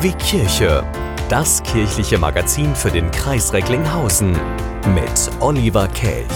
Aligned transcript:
Wie 0.00 0.12
Kirche. 0.12 0.84
Das 1.28 1.64
kirchliche 1.64 2.16
Magazin 2.16 2.76
für 2.76 2.92
den 2.92 3.10
Kreis 3.10 3.52
Recklinghausen 3.52 4.38
mit 4.94 5.30
Oliver 5.40 5.88
Kelch. 5.88 6.28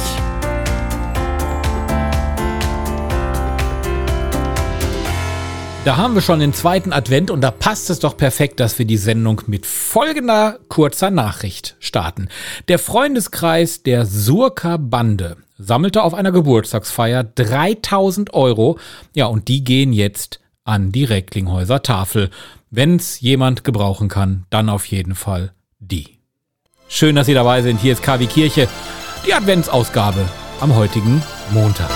Da 5.85 5.97
haben 5.97 6.17
wir 6.17 6.21
schon 6.21 6.41
den 6.41 6.53
zweiten 6.53 6.93
Advent 6.93 7.31
und 7.31 7.43
da 7.43 7.53
passt 7.53 7.91
es 7.91 8.01
doch 8.01 8.17
perfekt, 8.17 8.59
dass 8.59 8.77
wir 8.77 8.87
die 8.87 8.97
Sendung 8.97 9.41
mit 9.47 9.67
folgender 9.67 10.59
kurzer 10.69 11.13
Nachricht 11.13 11.77
starten. 11.79 12.29
Der 12.67 12.81
Freundeskreis 12.81 13.85
der 13.85 14.05
Surka 14.05 14.79
Bande 14.79 15.37
sammelte 15.59 16.03
auf 16.03 16.13
einer 16.13 16.33
Geburtstagsfeier 16.33 17.23
3000 17.23 18.35
Euro. 18.35 18.81
Ja, 19.15 19.27
und 19.27 19.47
die 19.47 19.63
gehen 19.63 19.93
jetzt 19.93 20.41
an 20.67 20.91
die 20.91 21.05
Recklinghäuser 21.05 21.83
Tafel. 21.83 22.31
Wenn's 22.71 23.21
jemand 23.21 23.63
gebrauchen 23.63 24.09
kann, 24.09 24.45
dann 24.51 24.69
auf 24.69 24.87
jeden 24.87 25.15
Fall 25.15 25.53
die. 25.79 26.19
Schön, 26.89 27.15
dass 27.15 27.27
Sie 27.27 27.35
dabei 27.35 27.63
sind. 27.63 27.81
Hier 27.81 27.93
ist 27.93 28.03
KW 28.03 28.27
Kirche, 28.27 28.69
die 29.27 29.35
Adventsausgabe 29.35 30.25
am 30.61 30.75
heutigen 30.75 31.23
Montag. 31.53 31.91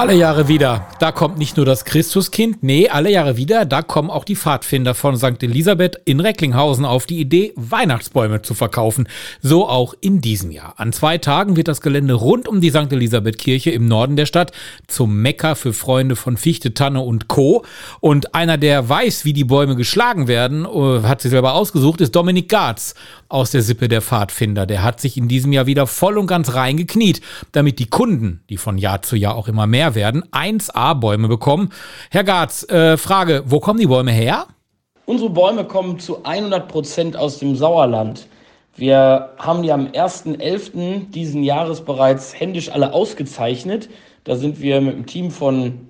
Alle 0.00 0.14
Jahre 0.14 0.48
wieder. 0.48 0.86
Da 1.00 1.12
kommt 1.12 1.38
nicht 1.38 1.56
nur 1.56 1.64
das 1.64 1.86
Christuskind, 1.86 2.62
nee, 2.62 2.90
alle 2.90 3.10
Jahre 3.10 3.38
wieder, 3.38 3.64
da 3.64 3.80
kommen 3.80 4.10
auch 4.10 4.22
die 4.22 4.36
Pfadfinder 4.36 4.94
von 4.94 5.16
St. 5.16 5.42
Elisabeth 5.42 5.98
in 6.04 6.20
Recklinghausen 6.20 6.84
auf 6.84 7.06
die 7.06 7.20
Idee, 7.20 7.54
Weihnachtsbäume 7.56 8.42
zu 8.42 8.52
verkaufen. 8.52 9.08
So 9.40 9.66
auch 9.66 9.94
in 10.02 10.20
diesem 10.20 10.50
Jahr. 10.50 10.74
An 10.76 10.92
zwei 10.92 11.16
Tagen 11.16 11.56
wird 11.56 11.68
das 11.68 11.80
Gelände 11.80 12.12
rund 12.12 12.46
um 12.46 12.60
die 12.60 12.68
St. 12.68 12.92
Elisabeth 12.92 13.38
Kirche 13.38 13.70
im 13.70 13.88
Norden 13.88 14.16
der 14.16 14.26
Stadt 14.26 14.52
zum 14.88 15.22
Mekka 15.22 15.54
für 15.54 15.72
Freunde 15.72 16.16
von 16.16 16.36
Fichte, 16.36 16.74
Tanne 16.74 17.00
und 17.00 17.28
Co. 17.28 17.64
Und 18.00 18.34
einer, 18.34 18.58
der 18.58 18.86
weiß, 18.86 19.24
wie 19.24 19.32
die 19.32 19.44
Bäume 19.44 19.76
geschlagen 19.76 20.28
werden, 20.28 20.66
äh, 20.66 21.08
hat 21.08 21.22
sie 21.22 21.30
selber 21.30 21.54
ausgesucht, 21.54 22.02
ist 22.02 22.14
Dominik 22.14 22.50
Garz 22.50 22.94
aus 23.30 23.52
der 23.52 23.62
Sippe 23.62 23.88
der 23.88 24.02
Pfadfinder. 24.02 24.66
Der 24.66 24.82
hat 24.82 25.00
sich 25.00 25.16
in 25.16 25.28
diesem 25.28 25.52
Jahr 25.52 25.64
wieder 25.64 25.86
voll 25.86 26.18
und 26.18 26.26
ganz 26.26 26.52
reingekniet, 26.52 27.22
damit 27.52 27.78
die 27.78 27.88
Kunden, 27.88 28.42
die 28.50 28.58
von 28.58 28.76
Jahr 28.76 29.00
zu 29.00 29.16
Jahr 29.16 29.36
auch 29.36 29.48
immer 29.48 29.66
mehr 29.66 29.94
werden, 29.94 30.24
1A-Bäume 30.90 31.28
bekommen. 31.28 31.70
Herr 32.10 32.24
Garz, 32.24 32.68
äh, 32.68 32.96
Frage, 32.96 33.42
wo 33.46 33.60
kommen 33.60 33.78
die 33.78 33.86
Bäume 33.86 34.12
her? 34.12 34.46
Unsere 35.06 35.30
Bäume 35.30 35.64
kommen 35.64 35.98
zu 35.98 36.24
100 36.24 36.68
Prozent 36.68 37.16
aus 37.16 37.38
dem 37.38 37.56
Sauerland. 37.56 38.26
Wir 38.76 39.30
haben 39.38 39.62
die 39.62 39.72
am 39.72 39.88
1.11. 39.88 41.10
diesen 41.10 41.42
Jahres 41.42 41.80
bereits 41.80 42.38
händisch 42.38 42.70
alle 42.70 42.92
ausgezeichnet. 42.92 43.88
Da 44.24 44.36
sind 44.36 44.60
wir 44.60 44.80
mit 44.80 44.94
einem 44.94 45.06
Team 45.06 45.30
von 45.30 45.86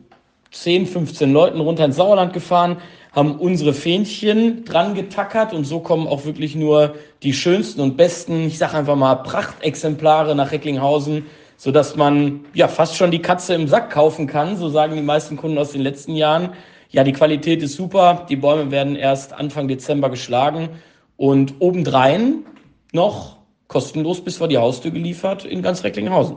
10, 0.52 0.86
15 0.86 1.32
Leuten 1.32 1.60
runter 1.60 1.84
ins 1.84 1.96
Sauerland 1.96 2.32
gefahren, 2.32 2.78
haben 3.12 3.36
unsere 3.36 3.72
Fähnchen 3.72 4.64
dran 4.64 4.94
getackert 4.94 5.52
und 5.52 5.64
so 5.64 5.80
kommen 5.80 6.06
auch 6.06 6.24
wirklich 6.24 6.54
nur 6.54 6.94
die 7.22 7.32
schönsten 7.32 7.80
und 7.80 7.96
besten, 7.96 8.46
ich 8.46 8.58
sage 8.58 8.78
einfach 8.78 8.96
mal, 8.96 9.16
Prachtexemplare 9.16 10.34
nach 10.34 10.52
Recklinghausen, 10.52 11.26
sodass 11.60 11.94
man 11.94 12.40
ja 12.54 12.68
fast 12.68 12.96
schon 12.96 13.10
die 13.10 13.20
Katze 13.20 13.52
im 13.52 13.68
Sack 13.68 13.90
kaufen 13.90 14.26
kann. 14.26 14.56
So 14.56 14.70
sagen 14.70 14.96
die 14.96 15.02
meisten 15.02 15.36
Kunden 15.36 15.58
aus 15.58 15.72
den 15.72 15.82
letzten 15.82 16.16
Jahren. 16.16 16.54
Ja, 16.88 17.04
die 17.04 17.12
Qualität 17.12 17.62
ist 17.62 17.74
super. 17.74 18.24
Die 18.30 18.36
Bäume 18.36 18.70
werden 18.70 18.96
erst 18.96 19.34
Anfang 19.34 19.68
Dezember 19.68 20.08
geschlagen 20.08 20.70
und 21.18 21.56
obendrein 21.58 22.46
noch 22.92 23.36
kostenlos 23.68 24.24
bis 24.24 24.38
vor 24.38 24.48
die 24.48 24.56
Haustür 24.56 24.90
geliefert 24.90 25.44
in 25.44 25.60
ganz 25.60 25.84
Recklinghausen. 25.84 26.36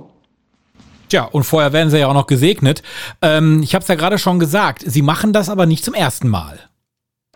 Tja, 1.08 1.24
und 1.24 1.44
vorher 1.44 1.72
werden 1.72 1.90
sie 1.90 2.00
ja 2.00 2.10
auch 2.10 2.14
noch 2.14 2.28
gesegnet. 2.28 2.84
Ähm, 3.22 3.62
ich 3.64 3.76
habe 3.76 3.84
es 3.84 3.88
ja 3.88 3.96
gerade 3.96 4.18
schon 4.18 4.40
gesagt, 4.40 4.84
sie 4.86 5.02
machen 5.02 5.32
das 5.32 5.48
aber 5.48 5.66
nicht 5.66 5.86
zum 5.86 5.94
ersten 5.94 6.28
Mal. 6.28 6.60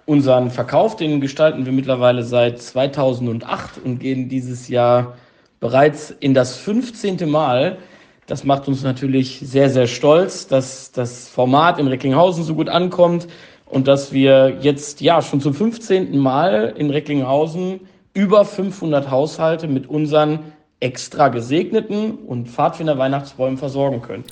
Unseren 0.06 0.52
Verkauf, 0.52 0.98
den 0.98 1.22
gestalten 1.22 1.66
wir 1.66 1.72
mittlerweile 1.72 2.24
seit 2.24 2.62
2008 2.62 3.78
und 3.82 4.00
gehen 4.00 4.28
dieses 4.28 4.68
Jahr 4.68 5.16
bereits 5.60 6.12
in 6.20 6.34
das 6.34 6.58
15. 6.58 7.30
Mal. 7.30 7.78
Das 8.26 8.44
macht 8.44 8.68
uns 8.68 8.84
natürlich 8.84 9.40
sehr, 9.42 9.70
sehr 9.70 9.88
stolz, 9.88 10.48
dass 10.48 10.92
das 10.92 11.30
Format 11.30 11.80
in 11.80 11.88
Recklinghausen 11.88 12.44
so 12.44 12.56
gut 12.56 12.70
ankommt 12.70 13.28
und 13.66 13.88
dass 13.88 14.12
wir 14.12 14.58
jetzt 14.62 15.02
ja 15.02 15.22
schon 15.22 15.42
zum 15.42 15.54
15. 15.54 16.18
Mal 16.18 16.74
in 16.78 16.90
Recklinghausen 16.90 17.82
über 18.14 18.46
500 18.46 19.12
Haushalte 19.12 19.68
mit 19.68 19.88
unseren 19.88 20.52
extra 20.80 21.30
gesegneten 21.30 22.12
und 22.12 22.50
Pfadfinder 22.50 22.98
Weihnachtsbäumen 22.98 23.58
versorgen 23.58 24.02
können. 24.02 24.24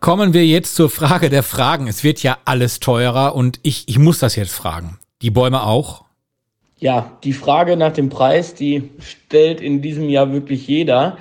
Kommen 0.00 0.32
wir 0.32 0.46
jetzt 0.46 0.76
zur 0.76 0.90
Frage 0.90 1.28
der 1.28 1.42
Fragen. 1.42 1.88
Es 1.88 2.04
wird 2.04 2.22
ja 2.22 2.38
alles 2.44 2.78
teurer 2.78 3.34
und 3.34 3.58
ich, 3.62 3.88
ich 3.88 3.98
muss 3.98 4.20
das 4.20 4.36
jetzt 4.36 4.52
fragen. 4.52 4.98
Die 5.22 5.30
Bäume 5.30 5.64
auch? 5.64 6.04
Ja, 6.78 7.18
die 7.24 7.32
Frage 7.32 7.76
nach 7.76 7.92
dem 7.92 8.08
Preis, 8.08 8.54
die 8.54 8.90
stellt 9.00 9.60
in 9.60 9.82
diesem 9.82 10.08
Jahr 10.08 10.32
wirklich 10.32 10.68
jeder. 10.68 11.18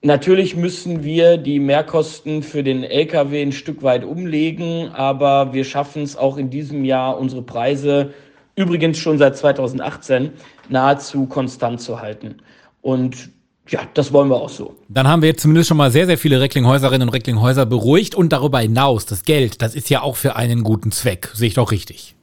Natürlich 0.00 0.56
müssen 0.56 1.04
wir 1.04 1.36
die 1.36 1.58
Mehrkosten 1.58 2.42
für 2.42 2.62
den 2.62 2.84
Lkw 2.84 3.42
ein 3.42 3.52
Stück 3.52 3.82
weit 3.82 4.04
umlegen, 4.04 4.88
aber 4.90 5.52
wir 5.52 5.64
schaffen 5.64 6.02
es 6.02 6.16
auch 6.16 6.38
in 6.38 6.50
diesem 6.50 6.84
Jahr, 6.84 7.18
unsere 7.18 7.42
Preise 7.42 8.14
übrigens 8.54 8.98
schon 8.98 9.18
seit 9.18 9.36
2018 9.36 10.30
nahezu 10.68 11.26
konstant 11.26 11.80
zu 11.80 12.00
halten. 12.00 12.36
Und 12.80 13.30
ja, 13.68 13.80
das 13.92 14.12
wollen 14.12 14.30
wir 14.30 14.36
auch 14.36 14.48
so. 14.48 14.74
Dann 14.88 15.06
haben 15.06 15.20
wir 15.20 15.28
jetzt 15.28 15.42
zumindest 15.42 15.68
schon 15.68 15.76
mal 15.76 15.90
sehr, 15.90 16.06
sehr 16.06 16.16
viele 16.16 16.40
Recklinghäuserinnen 16.40 17.08
und 17.08 17.14
Recklinghäuser 17.14 17.66
beruhigt 17.66 18.14
und 18.14 18.32
darüber 18.32 18.60
hinaus, 18.60 19.04
das 19.04 19.24
Geld, 19.24 19.60
das 19.60 19.74
ist 19.74 19.90
ja 19.90 20.00
auch 20.00 20.16
für 20.16 20.36
einen 20.36 20.64
guten 20.64 20.92
Zweck. 20.92 21.30
Sehe 21.34 21.48
ich 21.48 21.54
doch 21.54 21.72
richtig. 21.72 22.14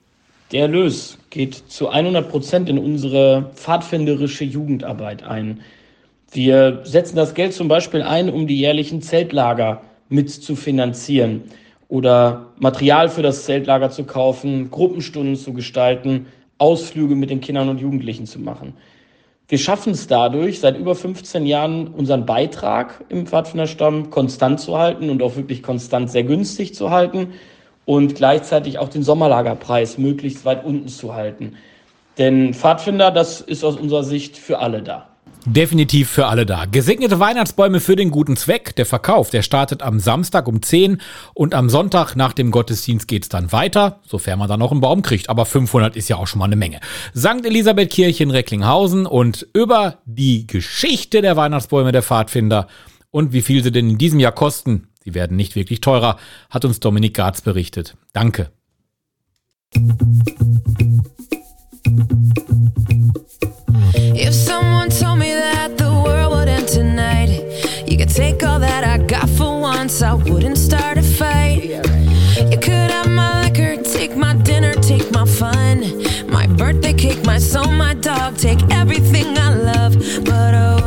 Der 0.56 0.62
Erlös 0.62 1.18
geht 1.32 1.54
zu 1.54 1.90
100 1.90 2.30
Prozent 2.30 2.70
in 2.70 2.80
unsere 2.80 3.52
pfadfinderische 3.56 4.46
Jugendarbeit 4.46 5.22
ein. 5.22 5.60
Wir 6.32 6.80
setzen 6.86 7.18
das 7.18 7.34
Geld 7.34 7.52
zum 7.52 7.68
Beispiel 7.68 8.02
ein, 8.02 8.30
um 8.30 8.48
die 8.48 8.58
jährlichen 8.58 9.02
Zeltlager 9.02 9.82
mit 10.08 10.30
zu 10.30 10.56
finanzieren 10.56 11.44
oder 11.90 12.54
Material 12.58 13.10
für 13.10 13.22
das 13.22 13.44
Zeltlager 13.44 13.90
zu 13.90 14.06
kaufen, 14.06 14.72
Gruppenstunden 14.72 15.36
zu 15.36 15.52
gestalten, 15.52 16.28
Ausflüge 16.58 17.16
mit 17.16 17.32
den 17.32 17.42
Kindern 17.42 17.68
und 17.68 17.82
Jugendlichen 17.82 18.26
zu 18.26 18.40
machen. 18.40 18.76
Wir 19.50 19.58
schaffen 19.58 19.92
es 19.92 20.08
dadurch, 20.08 20.62
seit 20.62 20.78
über 20.78 20.96
15 20.96 21.46
Jahren 21.46 21.90
unseren 21.90 22.26
Beitrag 22.26 23.04
im 23.10 23.28
Pfadfinderstamm 23.28 24.10
konstant 24.10 24.62
zu 24.62 24.78
halten 24.78 25.10
und 25.10 25.22
auch 25.22 25.36
wirklich 25.36 25.62
konstant 25.62 26.10
sehr 26.10 26.24
günstig 26.24 26.74
zu 26.74 26.92
halten 26.92 27.34
und 27.86 28.16
gleichzeitig 28.16 28.80
auch 28.80 28.90
den 28.90 29.04
Sommerlagerpreis 29.04 29.98
möglichst 29.98 30.46
weit 30.46 30.66
unten 30.66 30.88
zu 30.88 31.14
halten. 31.14 31.56
Denn 32.18 32.54
Pfadfinder, 32.54 33.12
das 33.12 33.42
ist 33.42 33.64
aus 33.64 33.78
unserer 33.78 34.04
Sicht 34.04 34.38
für 34.38 34.60
alle 34.60 34.82
da. 34.82 35.10
Definitiv 35.48 36.10
für 36.10 36.26
alle 36.26 36.48
da. 36.48 36.66
Gesegnete 36.66 37.20
Weihnachtsbäume 37.20 37.80
für 37.80 37.96
den 37.96 38.10
guten 38.10 38.36
Zweck. 38.36 38.76
Der 38.78 38.86
Verkauf, 38.88 39.30
der 39.30 39.44
startet 39.44 39.84
am 39.84 40.00
Samstag 40.00 40.48
um 40.48 40.64
10 40.64 41.00
und 41.36 41.54
am 41.54 41.70
Sonntag 41.70 42.16
nach 42.16 42.34
dem 42.34 42.50
Gottesdienst 42.50 43.08
geht's 43.08 43.30
dann 43.30 43.52
weiter, 43.52 44.00
sofern 44.08 44.40
man 44.40 44.48
dann 44.48 44.60
noch 44.60 44.72
einen 44.72 44.82
Baum 44.82 45.04
kriegt. 45.04 45.30
Aber 45.30 45.46
500 45.46 45.96
ist 45.96 46.10
ja 46.10 46.16
auch 46.16 46.26
schon 46.26 46.40
mal 46.40 46.46
eine 46.46 46.56
Menge. 46.56 46.80
St. 47.16 47.46
Elisabeth 47.46 47.92
Kirche 47.92 48.24
in 48.24 48.32
Recklinghausen 48.32 49.06
und 49.06 49.48
über 49.54 50.00
die 50.06 50.48
Geschichte 50.48 51.22
der 51.22 51.36
Weihnachtsbäume 51.36 51.92
der 51.92 52.02
Pfadfinder 52.02 52.66
und 53.12 53.32
wie 53.32 53.44
viel 53.44 53.62
sie 53.62 53.72
denn 53.72 53.88
in 53.88 53.98
diesem 54.00 54.20
Jahr 54.20 54.32
kosten, 54.32 54.88
sie 55.06 55.14
werden 55.14 55.38
nicht 55.38 55.56
wirklich 55.56 55.82
teurer, 55.82 56.18
hat 56.50 56.66
uns 56.66 56.80
Dominik 56.80 57.14
Garz 57.14 57.42
berichtet. 57.42 57.96
Danke. 58.12 58.52
If 64.18 64.34
someone 64.34 64.90
told 64.90 65.20
me 65.20 65.34
that 65.34 65.78
the 65.78 65.92
world 65.92 66.32
would 66.34 66.48
end 66.48 66.68
tonight, 66.68 67.30
you 67.86 67.98
could 67.98 68.10
take 68.10 68.44
all 68.44 68.60
that 68.60 68.84
I 68.84 68.98
got 69.06 69.30
for 69.30 69.62
once, 69.62 70.02
I 70.02 70.14
wouldn't 70.14 70.58
start 70.58 70.98
a 70.98 71.04
fight. 71.04 71.64
You 72.50 72.58
could 72.58 72.92
have 72.92 73.10
my 73.10 73.44
liquor, 73.44 73.76
take 73.84 74.16
my 74.18 74.34
dinner, 74.44 74.74
take 74.74 75.12
my 75.12 75.26
fun, 75.26 75.84
my 76.28 76.48
birthday 76.48 76.94
cake, 76.94 77.24
my 77.26 77.38
soul, 77.38 77.72
my 77.72 77.94
dog, 77.94 78.38
take 78.38 78.62
everything 78.72 79.38
I 79.38 79.54
love. 79.54 79.96
But 80.24 80.56
oh, 80.56 80.85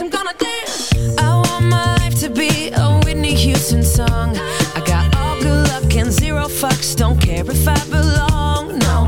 I'm 0.00 0.10
gonna 0.10 0.34
dance. 0.38 0.92
I 1.18 1.34
want 1.34 1.64
my 1.64 1.96
life 1.96 2.20
to 2.20 2.30
be 2.30 2.70
a 2.70 3.00
Whitney 3.04 3.34
Houston 3.34 3.82
song. 3.82 4.36
I 4.76 4.82
got 4.86 5.16
all 5.16 5.40
good 5.40 5.66
luck 5.68 5.92
and 5.96 6.12
zero 6.12 6.44
fucks. 6.44 6.94
Don't 6.94 7.20
care 7.20 7.44
if 7.50 7.66
I 7.66 7.78
belong. 7.86 8.78
No, 8.78 9.06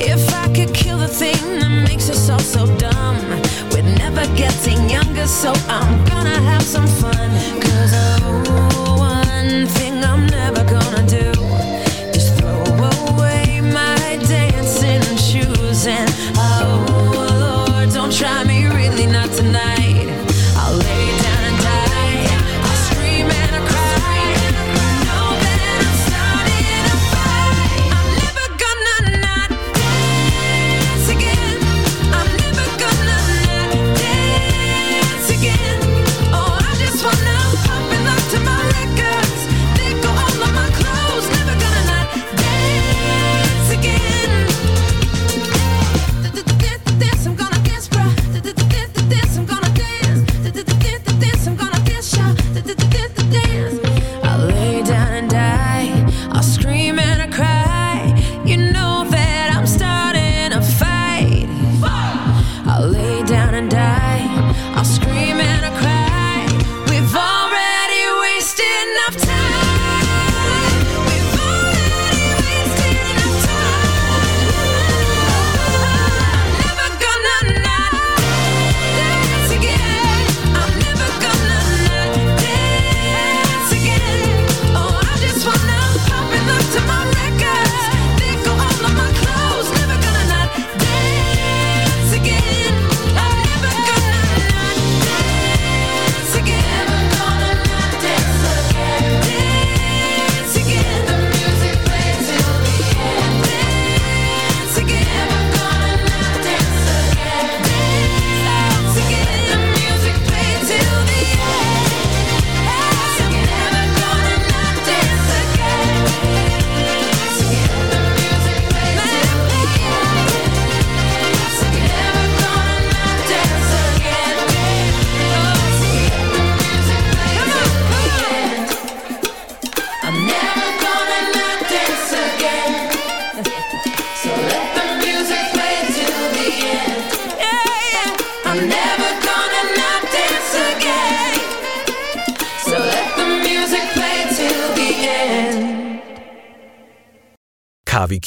if 0.00 0.32
I 0.32 0.46
could 0.54 0.72
kill 0.74 0.96
the 0.96 1.08
thing 1.08 1.58
that 1.58 1.86
makes 1.88 2.08
us 2.08 2.30
all 2.30 2.38
so 2.38 2.64
dumb, 2.78 3.18
we're 3.70 3.82
never 3.98 4.24
getting 4.34 4.88
younger, 4.88 5.26
so 5.26 5.52
I'm 5.68 6.04
gonna 6.06 6.40
have 6.50 6.62
some 6.62 6.86
fun. 6.86 6.99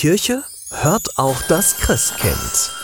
Kirche 0.04 0.44
hört 0.70 1.18
auch 1.18 1.42
das 1.44 1.78
Christkind. 1.78 2.83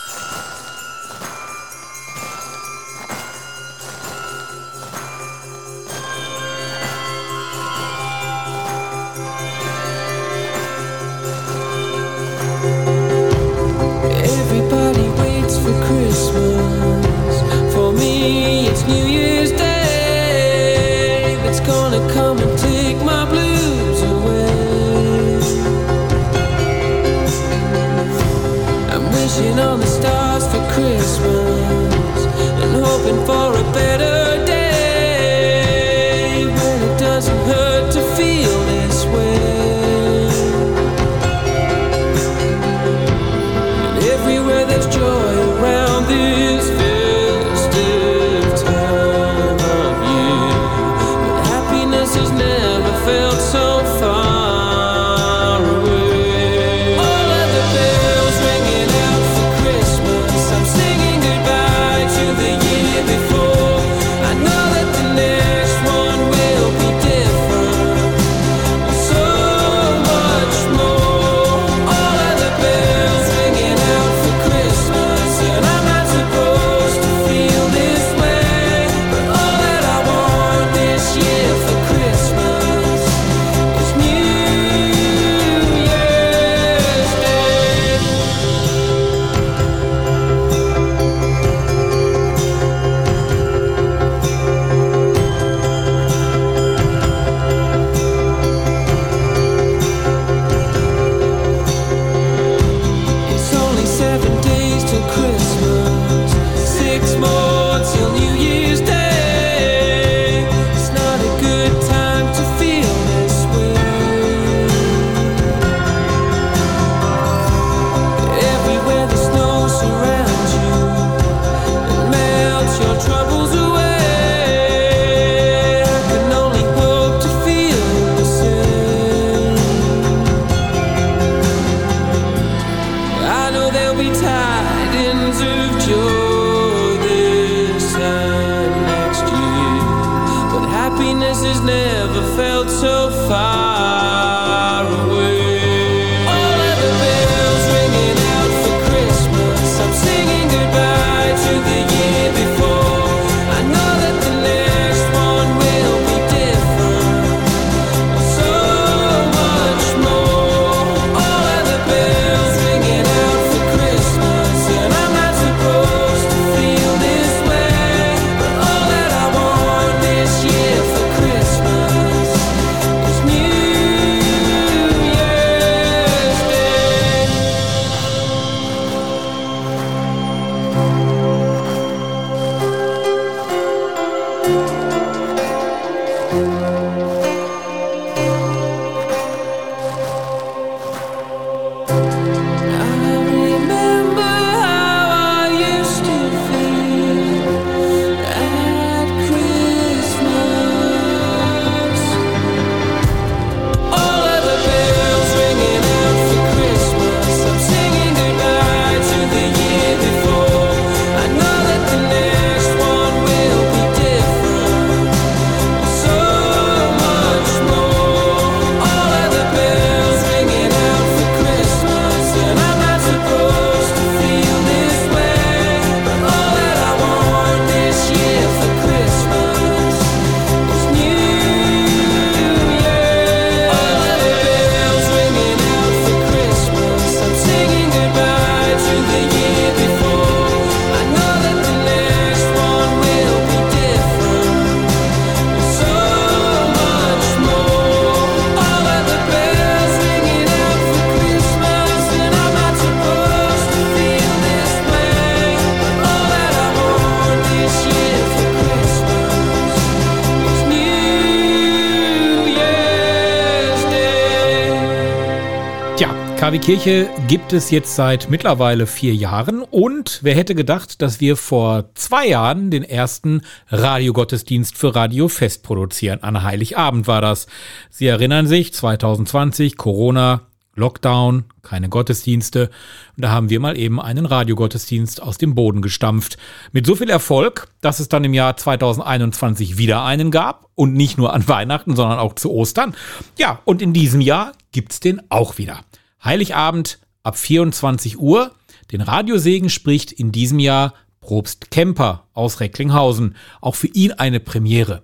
KW 266.40 266.58
Kirche 266.58 267.10
gibt 267.28 267.52
es 267.52 267.70
jetzt 267.70 267.94
seit 267.94 268.30
mittlerweile 268.30 268.86
vier 268.86 269.14
Jahren 269.14 269.60
und 269.60 270.20
wer 270.22 270.34
hätte 270.34 270.54
gedacht, 270.54 271.02
dass 271.02 271.20
wir 271.20 271.36
vor 271.36 271.90
zwei 271.94 272.28
Jahren 272.28 272.70
den 272.70 272.82
ersten 272.82 273.42
Radiogottesdienst 273.68 274.78
für 274.78 274.96
Radio 274.96 275.28
Fest 275.28 275.62
produzieren. 275.62 276.22
An 276.22 276.42
Heiligabend 276.42 277.06
war 277.06 277.20
das. 277.20 277.46
Sie 277.90 278.06
erinnern 278.06 278.46
sich, 278.46 278.72
2020, 278.72 279.76
Corona, 279.76 280.40
Lockdown, 280.76 281.44
keine 281.62 281.90
Gottesdienste. 281.90 282.70
Und 283.16 283.22
da 283.22 283.32
haben 283.32 283.50
wir 283.50 283.60
mal 283.60 283.76
eben 283.76 284.00
einen 284.00 284.24
Radiogottesdienst 284.24 285.22
aus 285.22 285.36
dem 285.36 285.54
Boden 285.54 285.82
gestampft. 285.82 286.38
Mit 286.72 286.86
so 286.86 286.96
viel 286.96 287.10
Erfolg, 287.10 287.68
dass 287.82 288.00
es 288.00 288.08
dann 288.08 288.24
im 288.24 288.32
Jahr 288.32 288.56
2021 288.56 289.76
wieder 289.76 290.04
einen 290.04 290.30
gab. 290.30 290.70
Und 290.74 290.94
nicht 290.94 291.18
nur 291.18 291.34
an 291.34 291.46
Weihnachten, 291.46 291.96
sondern 291.96 292.18
auch 292.18 292.34
zu 292.34 292.50
Ostern. 292.50 292.94
Ja, 293.38 293.60
und 293.66 293.82
in 293.82 293.92
diesem 293.92 294.22
Jahr 294.22 294.52
gibt's 294.72 295.00
den 295.00 295.20
auch 295.28 295.58
wieder. 295.58 295.80
Heiligabend 296.24 296.98
ab 297.22 297.36
24 297.36 298.18
Uhr. 298.18 298.52
Den 298.92 299.00
Radiosegen 299.00 299.70
spricht 299.70 300.12
in 300.12 300.32
diesem 300.32 300.58
Jahr 300.58 300.94
Probst 301.20 301.70
Kemper 301.70 302.26
aus 302.32 302.60
Recklinghausen. 302.60 303.36
Auch 303.60 303.74
für 303.74 303.88
ihn 303.88 304.12
eine 304.12 304.40
Premiere. 304.40 305.02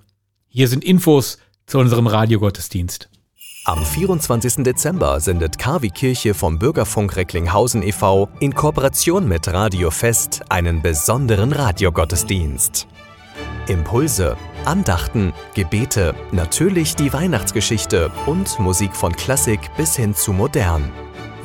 Hier 0.48 0.68
sind 0.68 0.84
Infos 0.84 1.38
zu 1.66 1.78
unserem 1.78 2.06
Radiogottesdienst. 2.06 3.08
Am 3.64 3.84
24. 3.84 4.62
Dezember 4.62 5.18
sendet 5.18 5.58
KW 5.58 5.90
Kirche 5.90 6.34
vom 6.34 6.58
Bürgerfunk 6.58 7.16
Recklinghausen 7.16 7.82
e.V. 7.82 8.28
in 8.38 8.54
Kooperation 8.54 9.26
mit 9.26 9.48
Radio 9.48 9.90
Fest 9.90 10.42
einen 10.48 10.82
besonderen 10.82 11.52
Radiogottesdienst. 11.52 12.86
Impulse, 13.66 14.36
Andachten, 14.64 15.32
Gebete, 15.54 16.14
natürlich 16.30 16.94
die 16.94 17.12
Weihnachtsgeschichte 17.12 18.12
und 18.26 18.58
Musik 18.60 18.94
von 18.94 19.14
Klassik 19.16 19.58
bis 19.76 19.96
hin 19.96 20.14
zu 20.14 20.32
modern. 20.32 20.92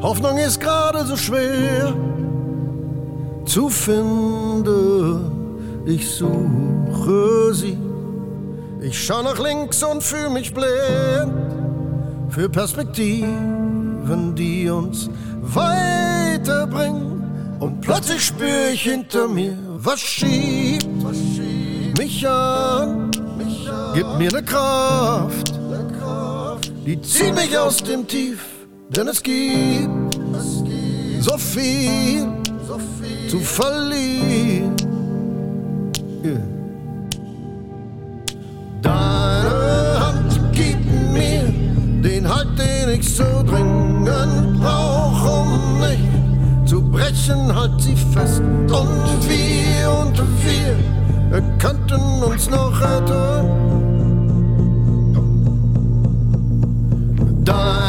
Hoffnung 0.00 0.38
ist 0.38 0.60
gerade 0.60 1.04
so 1.04 1.16
schwer 1.16 1.94
zu 3.44 3.68
finden 3.68 5.38
ich 5.88 6.10
suche 6.10 7.54
sie. 7.54 7.78
Ich 8.82 9.06
schau 9.06 9.22
nach 9.22 9.38
links 9.38 9.82
und 9.82 10.02
fühle 10.02 10.28
mich 10.30 10.52
blind 10.52 11.32
für 12.28 12.48
Perspektiven, 12.50 14.34
die 14.36 14.68
uns 14.68 15.08
weiterbringen. 15.40 17.24
Und 17.58 17.80
plötzlich 17.80 18.26
spüre 18.26 18.70
ich 18.72 18.82
hinter 18.82 19.28
mir, 19.28 19.56
was 19.78 20.00
schiebt, 20.00 20.86
mich 21.96 22.28
an, 22.28 23.10
gibt 23.94 24.18
mir 24.18 24.30
ne 24.30 24.42
Kraft, 24.44 25.58
die 26.86 27.00
zieht 27.00 27.34
mich 27.34 27.56
aus 27.58 27.78
dem 27.78 28.06
Tief, 28.06 28.44
denn 28.90 29.08
es 29.08 29.22
gibt 29.22 30.18
so 31.20 31.36
viel 31.38 32.26
zu 33.28 33.38
verlieren. 33.38 34.74
Deine 38.82 40.00
Hand 40.00 40.52
gibt 40.52 40.86
mir 41.12 41.52
den 42.02 42.28
Halt, 42.28 42.48
den 42.58 42.98
ich 42.98 43.14
so 43.14 43.24
dringend 43.46 44.60
brauche, 44.60 45.30
um 45.42 45.80
nicht 45.80 46.68
zu 46.68 46.82
brechen, 46.82 47.54
halt 47.54 47.80
sie 47.80 47.96
fest. 47.96 48.40
Und 48.40 49.28
wir 49.28 49.90
und 50.00 50.18
wir 50.44 51.42
könnten 51.58 52.22
uns 52.22 52.48
noch 52.48 52.80
retten. 52.80 53.68
Deine 57.44 57.87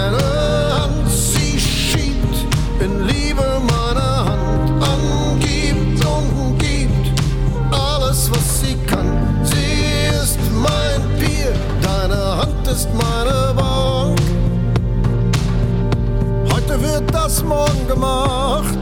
das 17.30 17.44
morgen 17.44 17.88
gemacht. 17.88 18.80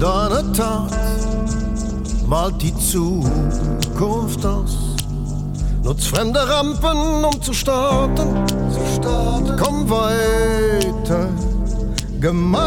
Deine 0.00 0.52
Tat 0.52 0.90
malt 2.26 2.60
die 2.60 2.76
Zukunft 2.76 4.44
aus. 4.44 4.96
Nutz 5.84 6.06
fremde 6.06 6.40
Rampen, 6.40 7.24
um 7.24 7.40
zu 7.40 7.52
starten. 7.52 8.44
Zu 8.68 8.80
starten. 8.96 9.56
Komm 9.62 9.88
weiter, 9.88 11.28
gemeinsam 12.20 12.58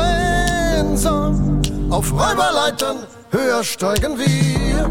auf 1.89 2.13
Räuberleitern. 2.13 2.99
Höher 3.31 3.65
steigen 3.65 4.17
wir 4.17 4.89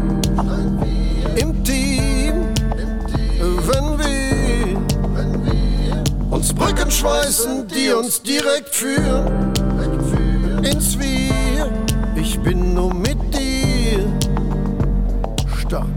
im 1.35 1.63
Team, 1.63 2.45
wenn 3.39 3.97
wir 3.97 4.77
uns 6.29 6.53
Brücken 6.53 6.91
schweißen, 6.91 7.67
die 7.67 7.91
uns 7.91 8.21
direkt 8.21 8.69
führen 8.69 9.54
ins 10.65 10.97
Wir. 10.99 11.69
Ich 12.15 12.39
bin 12.39 12.73
nur 12.73 12.93
mit 12.93 13.17
dir 13.33 14.05
stark. 15.57 15.87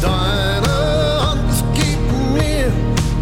Deine 0.00 0.76
Hand 1.26 1.64
gibt 1.74 2.12
mir 2.34 2.72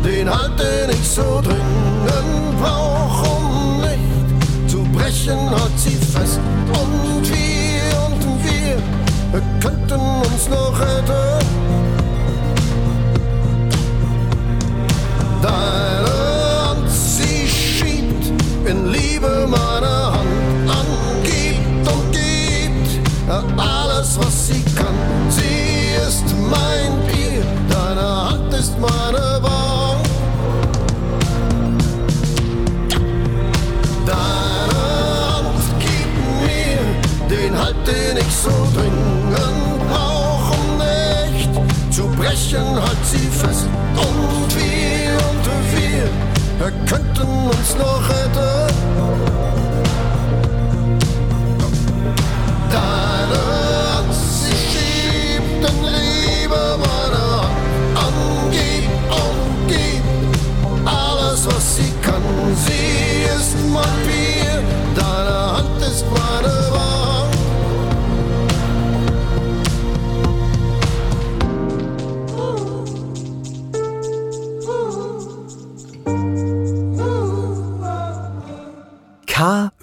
den 0.05 0.29
Halt, 0.31 0.59
den 0.59 0.91
ich 0.91 1.09
so 1.09 1.41
dringend 1.43 2.61
brauch, 2.61 3.37
um 3.37 3.81
nicht 3.81 4.71
zu 4.71 4.83
brechen, 4.95 5.51
halt 5.51 5.79
sie 5.79 5.97
fest. 5.97 6.41
Und 6.69 7.29
wir 7.29 8.07
und 8.07 8.45
wir 8.45 9.43
könnten 9.61 10.01
uns 10.01 10.49
noch 10.49 10.81
retten. 10.81 11.30
In 18.71 18.93
Liebe 18.93 19.49
meine 19.49 20.13
Hand 20.15 20.71
an, 20.71 20.87
gibt 21.25 21.89
und 21.93 22.13
gibt 22.13 23.01
alles, 23.59 24.17
was 24.19 24.47
sie 24.47 24.63
kann. 24.77 24.95
Sie 25.29 25.97
ist 26.07 26.27
mein 26.55 26.93
Bier, 27.07 27.43
deine 27.69 28.31
Hand 28.31 28.55
ist 28.55 28.79
meine 28.79 29.41
Bank. 29.43 30.07
Deine 34.07 34.83
Hand 35.33 35.65
gibt 35.81 36.17
mir 36.45 37.29
den 37.29 37.59
Halt, 37.59 37.77
den 37.89 38.19
ich 38.19 38.37
so 38.37 38.55
dringend 38.75 39.81
brauche, 39.91 40.55
um 40.55 40.79
nicht 40.79 41.51
zu 41.93 42.07
brechen, 42.19 42.81
halt 42.81 43.05
sie 43.05 43.27
fest 43.41 43.67
und 43.97 44.55
wir 44.55 44.91
wir 45.73 46.20
könnten 46.87 47.49
uns 47.49 47.75
noch 47.79 48.09
retten. 48.11 48.70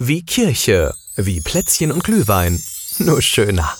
Wie 0.07 0.23
Kirche, 0.23 0.95
wie 1.17 1.41
Plätzchen 1.41 1.91
und 1.91 2.03
Glühwein, 2.03 2.61
nur 2.99 3.21
schöner. 3.21 3.75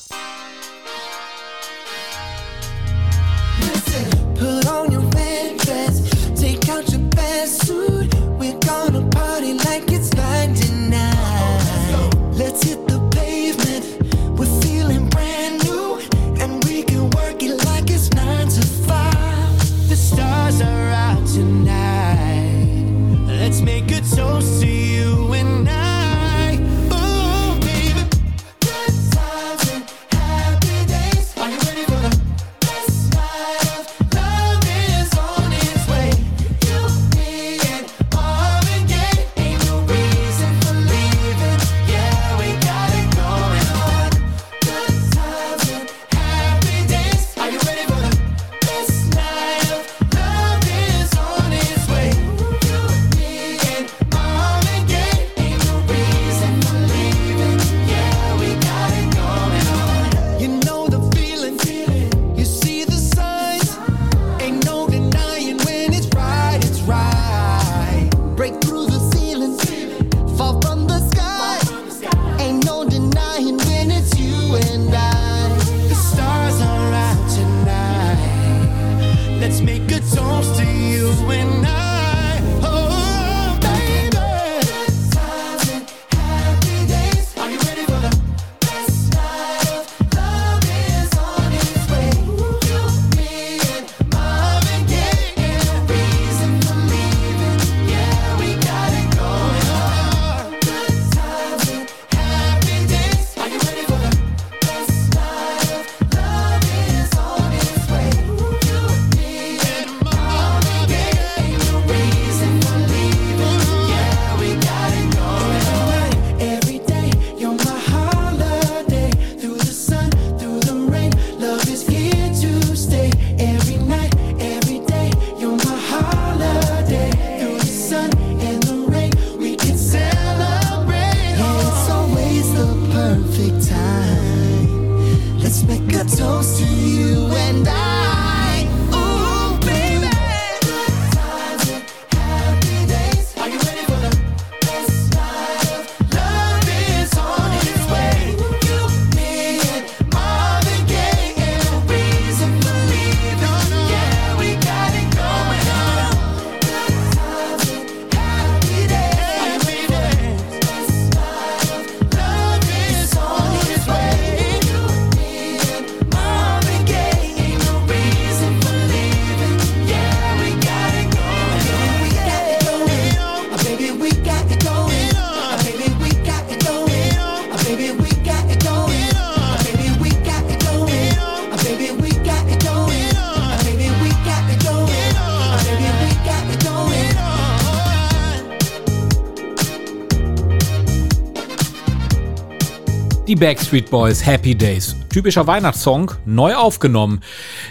Backstreet 193.39 193.91
Boys 193.91 194.25
Happy 194.25 194.55
Days. 194.55 194.95
Typischer 195.09 195.45
Weihnachtssong, 195.45 196.11
neu 196.25 196.55
aufgenommen. 196.55 197.21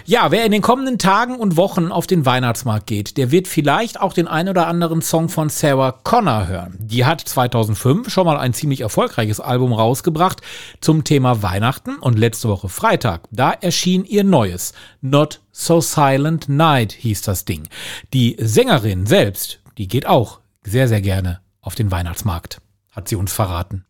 Ja, 0.05 0.31
wer 0.31 0.45
in 0.45 0.51
den 0.51 0.61
kommenden 0.61 0.97
Tagen 0.97 1.35
und 1.35 1.57
Wochen 1.57 1.91
auf 1.91 2.07
den 2.07 2.25
Weihnachtsmarkt 2.25 2.87
geht, 2.87 3.17
der 3.17 3.31
wird 3.31 3.47
vielleicht 3.47 3.99
auch 3.99 4.13
den 4.13 4.27
ein 4.27 4.47
oder 4.47 4.67
anderen 4.67 5.01
Song 5.01 5.29
von 5.29 5.49
Sarah 5.49 5.91
Connor 5.91 6.47
hören. 6.47 6.77
Die 6.79 7.05
hat 7.05 7.21
2005 7.21 8.09
schon 8.09 8.25
mal 8.25 8.37
ein 8.37 8.53
ziemlich 8.53 8.81
erfolgreiches 8.81 9.39
Album 9.39 9.73
rausgebracht 9.73 10.41
zum 10.79 11.03
Thema 11.03 11.43
Weihnachten 11.43 11.95
und 11.95 12.17
letzte 12.17 12.47
Woche 12.49 12.69
Freitag, 12.69 13.27
da 13.31 13.51
erschien 13.51 14.05
ihr 14.05 14.23
neues 14.23 14.73
Not 15.01 15.41
So 15.51 15.81
Silent 15.81 16.47
Night 16.49 16.93
hieß 16.93 17.23
das 17.23 17.45
Ding. 17.45 17.67
Die 18.13 18.37
Sängerin 18.39 19.05
selbst, 19.05 19.59
die 19.77 19.87
geht 19.87 20.05
auch 20.05 20.39
sehr, 20.63 20.87
sehr 20.87 21.01
gerne 21.01 21.41
auf 21.61 21.75
den 21.75 21.91
Weihnachtsmarkt, 21.91 22.61
hat 22.91 23.07
sie 23.07 23.15
uns 23.15 23.33
verraten. 23.33 23.83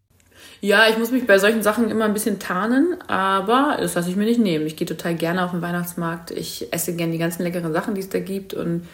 Ja, 0.59 0.87
ich 0.89 0.97
muss 0.97 1.11
mich 1.11 1.27
bei 1.27 1.37
solchen 1.37 1.61
Sachen 1.61 1.89
immer 1.91 2.05
ein 2.05 2.13
bisschen 2.13 2.39
tarnen, 2.39 2.97
aber 3.07 3.77
das 3.79 3.93
lasse 3.93 4.09
ich 4.09 4.15
mir 4.15 4.25
nicht 4.25 4.39
nehmen. 4.39 4.65
Ich 4.65 4.75
gehe 4.75 4.87
total 4.87 5.13
gerne 5.13 5.43
auf 5.43 5.51
den 5.51 5.61
Weihnachtsmarkt. 5.61 6.31
Ich 6.31 6.73
esse 6.73 6.95
gerne 6.95 7.11
die 7.11 7.19
ganzen 7.19 7.43
leckeren 7.43 7.73
Sachen, 7.73 7.93
die 7.93 8.01
es 8.01 8.09
da 8.09 8.19
gibt 8.19 8.55
und 8.55 8.87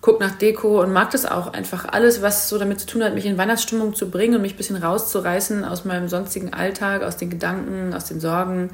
gucke 0.00 0.24
nach 0.24 0.34
Deko 0.36 0.80
und 0.82 0.92
mag 0.92 1.10
das 1.10 1.26
auch 1.26 1.52
einfach. 1.52 1.86
Alles, 1.86 2.22
was 2.22 2.48
so 2.48 2.58
damit 2.58 2.80
zu 2.80 2.86
tun 2.86 3.04
hat, 3.04 3.14
mich 3.14 3.26
in 3.26 3.36
Weihnachtsstimmung 3.36 3.94
zu 3.94 4.10
bringen 4.10 4.36
und 4.36 4.42
mich 4.42 4.54
ein 4.54 4.56
bisschen 4.56 4.76
rauszureißen 4.76 5.62
aus 5.64 5.84
meinem 5.84 6.08
sonstigen 6.08 6.54
Alltag, 6.54 7.02
aus 7.02 7.18
den 7.18 7.28
Gedanken, 7.28 7.92
aus 7.92 8.06
den 8.06 8.18
Sorgen. 8.18 8.70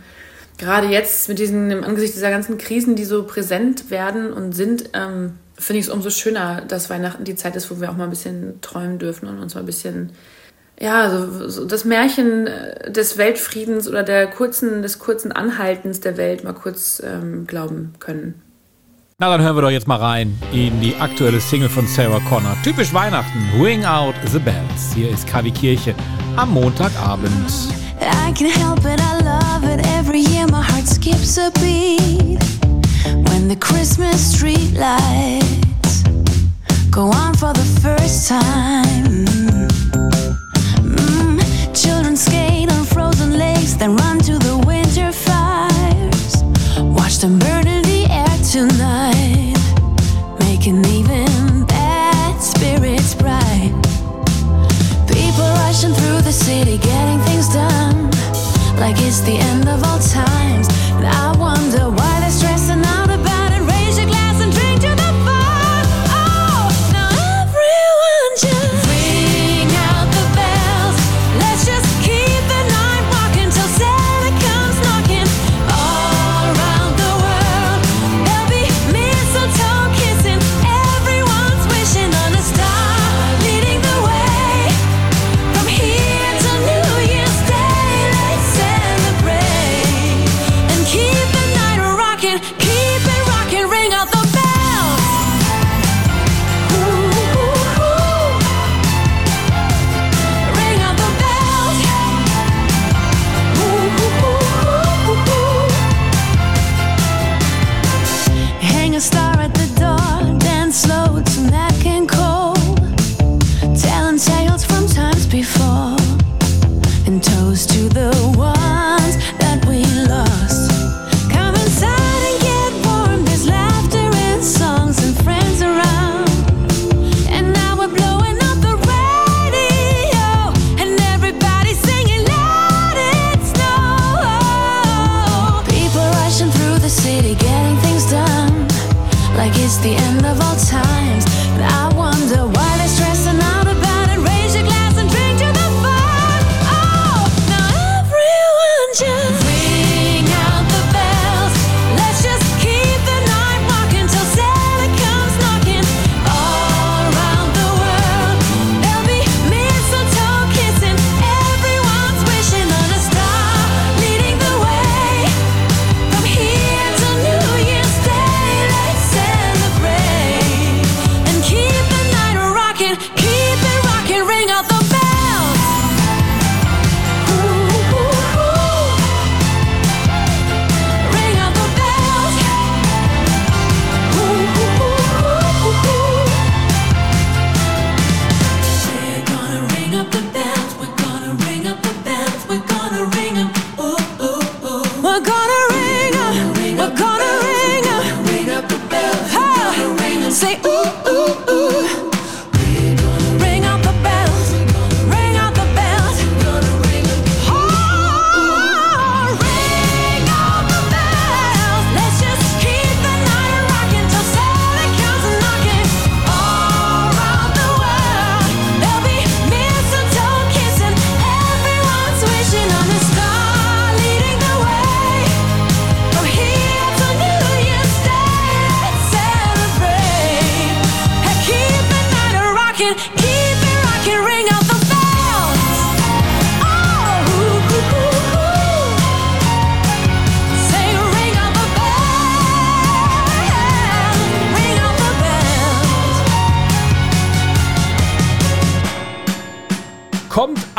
Gerade 0.57 0.87
jetzt 0.87 1.29
mit 1.29 1.41
diesen, 1.41 1.71
im 1.71 1.83
Angesicht 1.83 2.15
dieser 2.15 2.31
ganzen 2.31 2.59
Krisen, 2.59 2.95
die 2.95 3.05
so 3.05 3.25
präsent 3.25 3.91
werden 3.91 4.33
und 4.33 4.53
sind, 4.53 4.91
ähm, 4.95 5.35
finde 5.59 5.81
ich 5.81 5.87
es 5.87 5.93
umso 5.93 6.11
schöner, 6.11 6.63
dass 6.63 6.91
Weihnachten 6.91 7.25
die 7.25 7.35
Zeit 7.35 7.57
ist, 7.57 7.71
wo 7.71 7.81
wir 7.81 7.91
auch 7.91 7.97
mal 7.97 8.05
ein 8.05 8.11
bisschen 8.11 8.61
träumen 8.61 8.99
dürfen 8.99 9.29
und 9.29 9.41
uns 9.41 9.55
mal 9.55 9.61
ein 9.61 9.67
bisschen 9.67 10.13
ja, 10.81 11.11
so, 11.11 11.49
so 11.49 11.65
das 11.65 11.85
Märchen 11.85 12.47
äh, 12.47 12.91
des 12.91 13.17
Weltfriedens 13.17 13.89
oder 13.89 14.03
der 14.03 14.27
kurzen, 14.27 14.83
des 14.83 14.99
kurzen 14.99 15.33
Anhaltens 15.33 16.01
der 16.01 16.17
Welt 16.17 16.45
mal 16.45 16.53
kurz 16.53 17.03
ähm, 17.05 17.47
glauben 17.47 17.95
können. 17.99 18.43
Na, 19.19 19.31
dann 19.31 19.41
hören 19.43 19.57
wir 19.57 19.63
doch 19.63 19.71
jetzt 19.71 19.89
mal 19.89 19.97
rein 19.97 20.37
in 20.53 20.79
die 20.83 20.95
aktuelle 20.97 21.41
Single 21.41 21.71
von 21.71 21.87
Sarah 21.87 22.21
Connor. 22.29 22.55
Typisch 22.63 22.93
Weihnachten, 22.93 23.39
Ring 23.63 23.83
Out 23.87 24.15
the 24.31 24.39
Bells. 24.39 24.93
Hier 24.95 25.11
ist 25.11 25.27
Kavi 25.27 25.51
Kirche 25.51 25.95
am 26.37 26.53
Montagabend. 26.53 27.33
I 28.03 28.31
can 28.35 28.51
help 28.51 28.81
it, 28.81 29.01
I 29.01 29.25
love 29.25 29.65
it. 29.65 29.87
Every 29.99 30.21
year 30.21 30.47
my 30.49 30.61
heart 30.63 30.87
skips 30.87 31.39
a 31.39 31.51
beat. 31.63 32.39
When 33.31 33.49
the 33.49 33.57
Christmas 33.57 34.35
street 34.35 34.75
lights 34.75 36.03
go 36.91 37.11
on 37.11 37.35
for 37.35 37.55
the 37.55 37.65
first 37.81 38.29
time. 38.29 39.36
Skate 42.17 42.73
on 42.73 42.85
frozen 42.87 43.37
lakes, 43.37 43.75
then 43.75 43.95
run 43.97 44.19
to 44.21 44.39
the 44.39 44.57
winter 44.67 45.13
fires. 45.13 46.43
Watch 46.79 47.19
them 47.19 47.39
burn 47.39 47.67
in 47.67 47.83
the 47.83 48.07
air 48.09 48.37
tonight, 48.55 49.55
making 50.41 50.83
even 50.87 51.67
bad 51.67 52.41
spirits 52.41 53.15
bright. 53.15 53.71
People 55.07 55.49
rushing 55.61 55.93
through 55.93 56.23
the 56.23 56.33
city, 56.33 56.79
getting 56.79 57.21
things 57.29 57.49
done, 57.53 58.11
like 58.81 58.97
it's 58.99 59.21
the 59.21 59.37
end 59.37 59.69
of 59.69 59.85
all 59.85 59.99
times. 59.99 60.69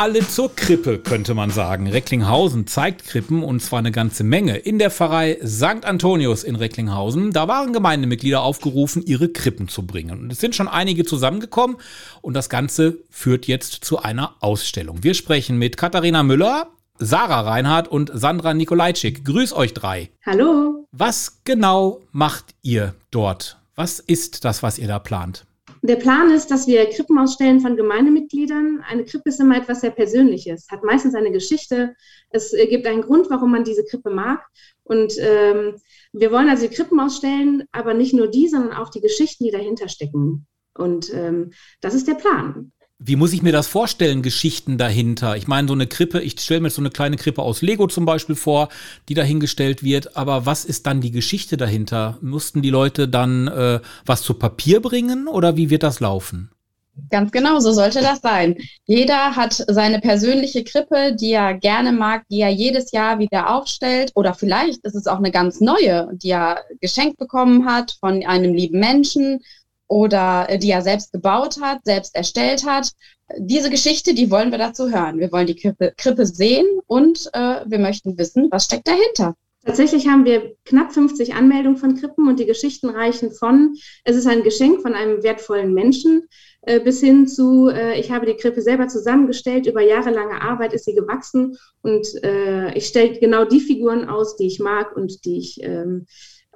Alle 0.08 0.26
zur 0.26 0.56
Krippe, 0.56 0.98
könnte 0.98 1.34
man 1.34 1.50
sagen. 1.50 1.86
Recklinghausen 1.86 2.66
zeigt 2.66 3.04
Krippen 3.04 3.42
und 3.42 3.60
zwar 3.60 3.80
eine 3.80 3.92
ganze 3.92 4.24
Menge. 4.24 4.56
In 4.56 4.78
der 4.78 4.90
Pfarrei 4.90 5.38
St. 5.44 5.84
Antonius 5.84 6.44
in 6.44 6.56
Recklinghausen, 6.56 7.30
da 7.30 7.46
waren 7.46 7.74
Gemeindemitglieder 7.74 8.40
aufgerufen, 8.40 9.02
ihre 9.04 9.28
Krippen 9.28 9.68
zu 9.68 9.86
bringen. 9.86 10.18
Und 10.18 10.32
es 10.32 10.40
sind 10.40 10.54
schon 10.54 10.66
einige 10.66 11.04
zusammengekommen 11.04 11.76
und 12.22 12.32
das 12.32 12.48
Ganze 12.48 12.96
führt 13.10 13.46
jetzt 13.48 13.84
zu 13.84 13.98
einer 13.98 14.34
Ausstellung. 14.40 15.04
Wir 15.04 15.12
sprechen 15.12 15.58
mit 15.58 15.76
Katharina 15.76 16.22
Müller, 16.22 16.68
Sarah 16.98 17.42
Reinhardt 17.42 17.88
und 17.88 18.10
Sandra 18.14 18.54
Nikolajczyk. 18.54 19.26
Grüß 19.26 19.52
euch 19.52 19.74
drei. 19.74 20.08
Hallo. 20.24 20.86
Was 20.90 21.42
genau 21.44 22.00
macht 22.12 22.54
ihr 22.62 22.94
dort? 23.10 23.58
Was 23.74 24.00
ist 24.00 24.46
das, 24.46 24.62
was 24.62 24.78
ihr 24.78 24.88
da 24.88 25.00
plant? 25.00 25.44
Der 25.82 25.96
Plan 25.96 26.30
ist, 26.30 26.50
dass 26.50 26.66
wir 26.66 26.88
Krippen 26.90 27.18
ausstellen 27.18 27.60
von 27.60 27.76
Gemeindemitgliedern. 27.76 28.82
Eine 28.88 29.04
Krippe 29.04 29.28
ist 29.28 29.40
immer 29.40 29.56
etwas 29.56 29.80
sehr 29.80 29.90
Persönliches, 29.90 30.66
hat 30.70 30.82
meistens 30.82 31.14
eine 31.14 31.30
Geschichte. 31.30 31.94
Es 32.30 32.52
äh, 32.52 32.66
gibt 32.66 32.86
einen 32.86 33.02
Grund, 33.02 33.30
warum 33.30 33.52
man 33.52 33.64
diese 33.64 33.84
Krippe 33.84 34.10
mag. 34.10 34.44
Und 34.82 35.14
ähm, 35.18 35.76
wir 36.12 36.32
wollen 36.32 36.48
also 36.48 36.66
die 36.66 36.74
Krippen 36.74 36.98
ausstellen, 36.98 37.64
aber 37.72 37.94
nicht 37.94 38.14
nur 38.14 38.28
die, 38.28 38.48
sondern 38.48 38.72
auch 38.72 38.90
die 38.90 39.00
Geschichten, 39.00 39.44
die 39.44 39.50
dahinter 39.50 39.88
stecken. 39.88 40.46
Und 40.74 41.12
ähm, 41.12 41.52
das 41.80 41.94
ist 41.94 42.08
der 42.08 42.14
Plan. 42.14 42.72
Wie 43.00 43.14
muss 43.14 43.32
ich 43.32 43.42
mir 43.42 43.52
das 43.52 43.68
vorstellen, 43.68 44.22
Geschichten 44.22 44.76
dahinter? 44.76 45.36
Ich 45.36 45.46
meine, 45.46 45.68
so 45.68 45.74
eine 45.74 45.86
Krippe, 45.86 46.20
ich 46.20 46.40
stelle 46.40 46.60
mir 46.60 46.66
jetzt 46.66 46.74
so 46.74 46.82
eine 46.82 46.90
kleine 46.90 47.16
Krippe 47.16 47.42
aus 47.42 47.62
Lego 47.62 47.86
zum 47.86 48.04
Beispiel 48.04 48.34
vor, 48.34 48.70
die 49.08 49.14
dahingestellt 49.14 49.84
wird. 49.84 50.16
Aber 50.16 50.46
was 50.46 50.64
ist 50.64 50.84
dann 50.88 51.00
die 51.00 51.12
Geschichte 51.12 51.56
dahinter? 51.56 52.18
Mussten 52.22 52.60
die 52.60 52.70
Leute 52.70 53.06
dann 53.06 53.46
äh, 53.46 53.78
was 54.04 54.22
zu 54.22 54.34
Papier 54.34 54.82
bringen 54.82 55.28
oder 55.28 55.56
wie 55.56 55.70
wird 55.70 55.84
das 55.84 56.00
laufen? 56.00 56.50
Ganz 57.08 57.30
genau, 57.30 57.60
so 57.60 57.70
sollte 57.70 58.00
das 58.00 58.20
sein. 58.20 58.56
Jeder 58.84 59.36
hat 59.36 59.52
seine 59.68 60.00
persönliche 60.00 60.64
Krippe, 60.64 61.14
die 61.14 61.30
er 61.30 61.54
gerne 61.54 61.92
mag, 61.92 62.24
die 62.28 62.40
er 62.40 62.48
jedes 62.48 62.90
Jahr 62.90 63.20
wieder 63.20 63.54
aufstellt. 63.54 64.10
Oder 64.16 64.34
vielleicht 64.34 64.84
ist 64.84 64.96
es 64.96 65.06
auch 65.06 65.18
eine 65.18 65.30
ganz 65.30 65.60
neue, 65.60 66.10
die 66.14 66.30
er 66.30 66.64
geschenkt 66.80 67.16
bekommen 67.16 67.64
hat 67.64 67.96
von 68.00 68.26
einem 68.26 68.52
lieben 68.54 68.80
Menschen 68.80 69.38
oder 69.88 70.46
äh, 70.48 70.58
die 70.58 70.70
er 70.70 70.82
selbst 70.82 71.12
gebaut 71.12 71.60
hat, 71.60 71.80
selbst 71.84 72.14
erstellt 72.14 72.64
hat. 72.64 72.92
Diese 73.36 73.70
Geschichte, 73.70 74.14
die 74.14 74.30
wollen 74.30 74.50
wir 74.50 74.58
dazu 74.58 74.90
hören. 74.90 75.18
Wir 75.18 75.32
wollen 75.32 75.46
die 75.46 75.56
Krippe, 75.56 75.92
Krippe 75.96 76.26
sehen 76.26 76.66
und 76.86 77.28
äh, 77.32 77.60
wir 77.66 77.78
möchten 77.78 78.16
wissen, 78.18 78.48
was 78.50 78.64
steckt 78.64 78.88
dahinter. 78.88 79.34
Tatsächlich 79.64 80.08
haben 80.08 80.24
wir 80.24 80.54
knapp 80.64 80.92
50 80.92 81.34
Anmeldungen 81.34 81.76
von 81.76 81.96
Krippen 81.96 82.28
und 82.28 82.38
die 82.38 82.46
Geschichten 82.46 82.88
reichen 82.88 83.32
von, 83.32 83.74
es 84.04 84.16
ist 84.16 84.26
ein 84.26 84.42
Geschenk 84.42 84.80
von 84.80 84.94
einem 84.94 85.22
wertvollen 85.22 85.74
Menschen, 85.74 86.26
äh, 86.62 86.80
bis 86.80 87.00
hin 87.00 87.26
zu, 87.26 87.68
äh, 87.68 87.98
ich 87.98 88.10
habe 88.10 88.24
die 88.24 88.36
Krippe 88.36 88.62
selber 88.62 88.88
zusammengestellt, 88.88 89.66
über 89.66 89.82
jahrelange 89.82 90.40
Arbeit 90.40 90.72
ist 90.72 90.86
sie 90.86 90.94
gewachsen 90.94 91.58
und 91.82 92.06
äh, 92.22 92.72
ich 92.78 92.86
stelle 92.86 93.18
genau 93.18 93.44
die 93.44 93.60
Figuren 93.60 94.08
aus, 94.08 94.36
die 94.36 94.46
ich 94.46 94.58
mag 94.58 94.96
und 94.96 95.24
die 95.24 95.38
ich 95.38 95.62
ähm, 95.62 96.06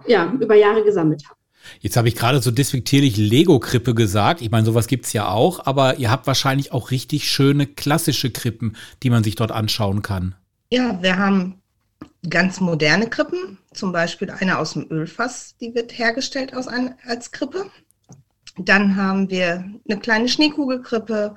ja, 0.06 0.32
über 0.40 0.54
Jahre 0.54 0.84
gesammelt 0.84 1.28
habe. 1.28 1.41
Jetzt 1.80 1.96
habe 1.96 2.08
ich 2.08 2.16
gerade 2.16 2.40
so 2.40 2.50
despektierlich 2.50 3.16
Lego-Krippe 3.16 3.94
gesagt. 3.94 4.42
Ich 4.42 4.50
meine, 4.50 4.66
sowas 4.66 4.86
gibt's 4.86 5.12
ja 5.12 5.28
auch, 5.28 5.66
aber 5.66 5.98
ihr 5.98 6.10
habt 6.10 6.26
wahrscheinlich 6.26 6.72
auch 6.72 6.90
richtig 6.90 7.30
schöne 7.30 7.66
klassische 7.66 8.30
Krippen, 8.30 8.76
die 9.02 9.10
man 9.10 9.24
sich 9.24 9.36
dort 9.36 9.52
anschauen 9.52 10.02
kann. 10.02 10.34
Ja, 10.70 11.02
wir 11.02 11.18
haben 11.18 11.60
ganz 12.28 12.60
moderne 12.60 13.08
Krippen, 13.08 13.58
zum 13.72 13.92
Beispiel 13.92 14.30
eine 14.30 14.58
aus 14.58 14.74
dem 14.74 14.86
Ölfass, 14.90 15.56
die 15.60 15.74
wird 15.74 15.96
hergestellt 15.98 16.54
aus 16.54 16.68
ein, 16.68 16.94
als 17.06 17.32
Krippe. 17.32 17.70
Dann 18.56 18.96
haben 18.96 19.30
wir 19.30 19.64
eine 19.88 20.00
kleine 20.00 20.28
Schneekugelkrippe. 20.28 21.36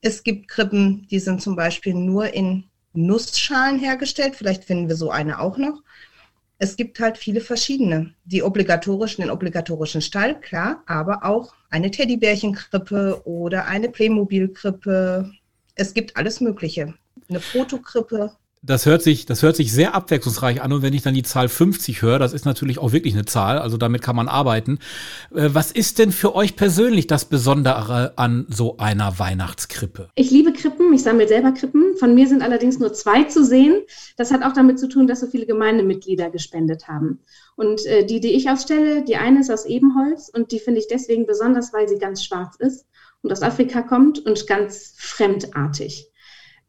Es 0.00 0.22
gibt 0.22 0.48
Krippen, 0.48 1.06
die 1.10 1.18
sind 1.18 1.40
zum 1.40 1.56
Beispiel 1.56 1.94
nur 1.94 2.34
in 2.34 2.64
Nussschalen 2.92 3.78
hergestellt. 3.78 4.36
Vielleicht 4.36 4.64
finden 4.64 4.88
wir 4.88 4.96
so 4.96 5.10
eine 5.10 5.40
auch 5.40 5.56
noch. 5.56 5.82
Es 6.62 6.76
gibt 6.76 7.00
halt 7.00 7.18
viele 7.18 7.40
verschiedene. 7.40 8.14
Die 8.24 8.44
obligatorischen, 8.44 9.22
den 9.22 9.32
obligatorischen 9.32 10.00
Stall, 10.00 10.40
klar, 10.40 10.84
aber 10.86 11.24
auch 11.24 11.54
eine 11.70 11.90
Teddybärchenkrippe 11.90 13.22
oder 13.24 13.66
eine 13.66 13.88
Playmobil-Krippe. 13.88 15.32
Es 15.74 15.92
gibt 15.92 16.16
alles 16.16 16.40
Mögliche. 16.40 16.94
Eine 17.28 17.40
Fotokrippe. 17.40 18.36
Das 18.64 18.86
hört 18.86 19.02
sich, 19.02 19.26
das 19.26 19.42
hört 19.42 19.56
sich 19.56 19.72
sehr 19.72 19.92
abwechslungsreich 19.96 20.62
an 20.62 20.72
und 20.72 20.82
wenn 20.82 20.92
ich 20.92 21.02
dann 21.02 21.14
die 21.14 21.24
Zahl 21.24 21.48
50 21.48 22.00
höre, 22.00 22.20
das 22.20 22.32
ist 22.32 22.44
natürlich 22.44 22.78
auch 22.78 22.92
wirklich 22.92 23.12
eine 23.12 23.24
Zahl, 23.24 23.58
also 23.58 23.76
damit 23.76 24.02
kann 24.02 24.14
man 24.14 24.28
arbeiten. 24.28 24.78
Äh, 25.34 25.48
Was 25.52 25.72
ist 25.72 25.98
denn 25.98 26.12
für 26.12 26.36
euch 26.36 26.54
persönlich 26.54 27.08
das 27.08 27.24
Besondere 27.24 28.12
an 28.14 28.46
so 28.48 28.76
einer 28.76 29.18
Weihnachtskrippe? 29.18 30.10
Ich 30.14 30.30
liebe 30.30 30.52
Krippen, 30.52 30.92
ich 30.92 31.02
sammle 31.02 31.26
selber 31.26 31.50
Krippen. 31.50 31.96
Von 31.96 32.14
mir 32.14 32.28
sind 32.28 32.40
allerdings 32.40 32.78
nur 32.78 32.92
zwei 32.92 33.24
zu 33.24 33.44
sehen. 33.44 33.80
Das 34.16 34.30
hat 34.30 34.44
auch 34.44 34.52
damit 34.52 34.78
zu 34.78 34.88
tun, 34.88 35.08
dass 35.08 35.18
so 35.18 35.26
viele 35.26 35.46
Gemeindemitglieder 35.46 36.30
gespendet 36.30 36.86
haben. 36.86 37.18
Und 37.56 37.84
äh, 37.86 38.06
die, 38.06 38.20
die 38.20 38.30
ich 38.30 38.48
ausstelle, 38.48 39.02
die 39.02 39.16
eine 39.16 39.40
ist 39.40 39.50
aus 39.50 39.66
Ebenholz 39.66 40.30
und 40.32 40.52
die 40.52 40.60
finde 40.60 40.78
ich 40.78 40.86
deswegen 40.86 41.26
besonders, 41.26 41.72
weil 41.72 41.88
sie 41.88 41.98
ganz 41.98 42.22
schwarz 42.24 42.54
ist 42.60 42.86
und 43.22 43.32
aus 43.32 43.42
Afrika 43.42 43.82
kommt 43.82 44.20
und 44.24 44.46
ganz 44.46 44.94
fremdartig. 44.98 46.11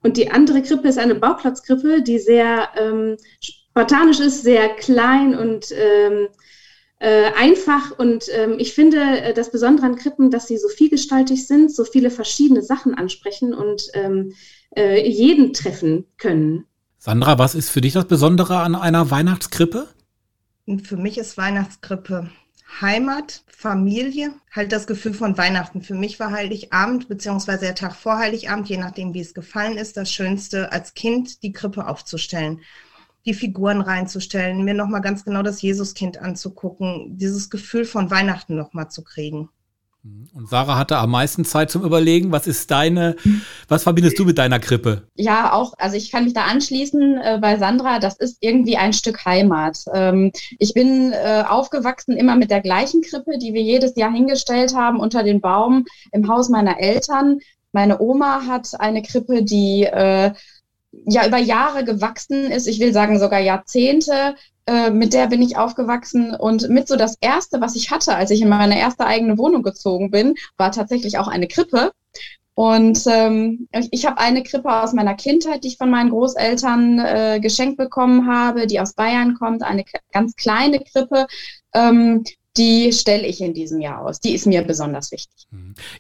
Und 0.04 0.18
die 0.18 0.30
andere 0.30 0.62
Krippe 0.62 0.90
ist 0.90 1.00
eine 1.00 1.16
Bauklotzkrippe, 1.16 2.02
die 2.02 2.20
sehr 2.20 2.70
ähm, 2.78 3.18
spartanisch 3.40 4.20
ist, 4.20 4.44
sehr 4.44 4.70
klein 4.76 5.36
und 5.36 5.68
ähm, 5.72 6.28
äh, 7.00 7.32
einfach. 7.38 7.98
Und 7.98 8.26
ähm, 8.34 8.56
ich 8.60 8.74
finde 8.74 8.98
äh, 9.00 9.34
das 9.34 9.52
Besondere 9.52 9.86
an 9.86 9.96
Krippen, 9.96 10.30
dass 10.30 10.48
sie 10.48 10.58
so 10.58 10.68
vielgestaltig 10.68 11.48
sind, 11.48 11.74
so 11.74 11.86
viele 11.86 12.12
verschiedene 12.12 12.62
Sachen 12.62 12.94
ansprechen 12.94 13.54
und 13.54 13.88
ähm, 13.94 14.34
äh, 14.76 15.10
jeden 15.10 15.54
treffen 15.54 16.06
können. 16.18 16.66
Sandra, 16.98 17.40
was 17.40 17.56
ist 17.56 17.70
für 17.70 17.82
dich 17.82 17.94
das 17.94 18.06
Besondere 18.06 18.60
an 18.60 18.76
einer 18.76 19.10
Weihnachtskrippe? 19.10 19.88
Für 20.84 20.98
mich 20.98 21.18
ist 21.18 21.38
Weihnachtskrippe 21.38 22.30
Heimat, 22.82 23.44
Familie, 23.48 24.34
halt 24.52 24.72
das 24.72 24.88
Gefühl 24.88 25.14
von 25.14 25.38
Weihnachten. 25.38 25.82
Für 25.82 25.94
mich 25.94 26.20
war 26.20 26.32
Heiligabend, 26.32 27.08
beziehungsweise 27.08 27.62
der 27.62 27.76
Tag 27.76 27.96
vor 27.96 28.18
Heiligabend, 28.18 28.68
je 28.68 28.78
nachdem, 28.78 29.14
wie 29.14 29.22
es 29.22 29.34
gefallen 29.34 29.78
ist, 29.78 29.96
das 29.96 30.12
Schönste, 30.12 30.72
als 30.72 30.94
Kind 30.94 31.44
die 31.44 31.52
Krippe 31.52 31.88
aufzustellen, 31.88 32.62
die 33.26 33.34
Figuren 33.34 33.82
reinzustellen, 33.82 34.64
mir 34.64 34.74
nochmal 34.74 35.02
ganz 35.02 35.24
genau 35.24 35.44
das 35.44 35.62
Jesuskind 35.62 36.18
anzugucken, 36.18 37.18
dieses 37.18 37.50
Gefühl 37.50 37.86
von 37.86 38.12
Weihnachten 38.12 38.56
nochmal 38.56 38.90
zu 38.90 39.04
kriegen. 39.04 39.50
Und 40.06 40.50
Sarah 40.50 40.78
hatte 40.78 40.98
am 40.98 41.12
meisten 41.12 41.46
Zeit 41.46 41.72
zum 41.72 41.86
Überlegen. 41.86 42.34
Was 42.34 42.46
ist 42.46 42.70
deine, 42.72 43.16
was 43.70 43.84
verbindest 43.84 44.20
du 44.20 44.26
mit 44.26 44.38
deiner 44.38 44.60
Krippe? 44.60 45.08
Ja, 45.16 45.54
auch, 45.54 45.74
also 45.78 45.96
ich 45.96 46.12
kann 46.12 46.26
mich 46.26 46.34
da 46.34 46.44
anschließen 46.44 47.22
äh, 47.22 47.40
bei 47.42 47.58
Sandra, 47.58 48.00
das 48.00 48.18
ist 48.18 48.38
irgendwie 48.42 48.76
ein 48.76 48.92
Stück 48.92 49.24
Heimat. 49.24 49.78
Ähm, 49.94 50.34
ich 50.60 50.74
bin 50.74 51.14
äh, 51.14 51.46
aufgewachsen 51.48 52.18
immer 52.18 52.36
mit 52.36 52.52
der 52.52 52.60
gleichen 52.60 53.02
Krippe, 53.02 53.38
die 53.38 53.54
wir 53.54 53.62
jedes 53.62 53.96
Jahr 53.96 54.12
hingestellt 54.12 54.76
haben 54.76 55.00
unter 55.00 55.24
den 55.24 55.40
Baum 55.40 55.86
im 56.12 56.28
Haus 56.28 56.50
meiner 56.50 56.82
Eltern. 56.82 57.40
Meine 57.72 58.02
Oma 58.02 58.46
hat 58.46 58.72
eine 58.80 59.04
Krippe, 59.04 59.44
die 59.44 59.84
äh, 59.84 60.34
ja 61.06 61.28
über 61.28 61.38
Jahre 61.38 61.84
gewachsen 61.84 62.52
ist, 62.52 62.68
ich 62.68 62.80
will 62.80 62.94
sagen 62.94 63.20
sogar 63.20 63.40
Jahrzehnte. 63.40 64.36
Äh, 64.66 64.92
mit 64.92 65.14
der 65.14 65.28
bin 65.28 65.42
ich 65.42 65.58
aufgewachsen 65.58 66.34
und 66.34 66.70
mit 66.70 66.88
so 66.88 66.96
das 66.96 67.18
erste, 67.20 67.60
was 67.60 67.76
ich 67.76 67.92
hatte, 67.92 68.16
als 68.16 68.32
ich 68.32 68.42
in 68.42 68.50
meine 68.50 68.80
erste 68.80 69.06
eigene 69.06 69.38
Wohnung 69.38 69.62
gezogen 69.62 70.10
bin, 70.10 70.36
war 70.56 70.72
tatsächlich 70.72 71.18
auch 71.18 71.28
eine 71.28 71.48
Krippe. 71.48 71.92
Und 72.56 73.04
ähm, 73.08 73.68
ich, 73.74 73.90
ich 73.92 74.06
habe 74.06 74.20
eine 74.20 74.44
Krippe 74.44 74.70
aus 74.70 74.94
meiner 74.94 75.16
Kindheit, 75.16 75.64
die 75.64 75.70
ich 75.70 75.78
von 75.78 75.90
meinen 75.90 76.12
Großeltern 76.12 77.00
äh, 77.00 77.40
geschenkt 77.42 77.78
bekommen 77.78 78.28
habe, 78.32 78.68
die 78.68 78.80
aus 78.80 78.94
Bayern 78.94 79.36
kommt, 79.36 79.64
eine 79.64 79.84
ganz 80.12 80.36
kleine 80.36 80.80
Krippe. 80.80 81.28
Ähm, 81.74 82.24
die 82.58 82.94
stelle 82.94 83.26
ich 83.26 83.42
in 83.42 83.54
diesem 83.54 83.82
Jahr 83.82 84.06
aus. 84.06 84.20
Die 84.20 84.34
ist 84.34 84.46
mir 84.46 84.62
besonders 84.62 85.12
wichtig. 85.12 85.48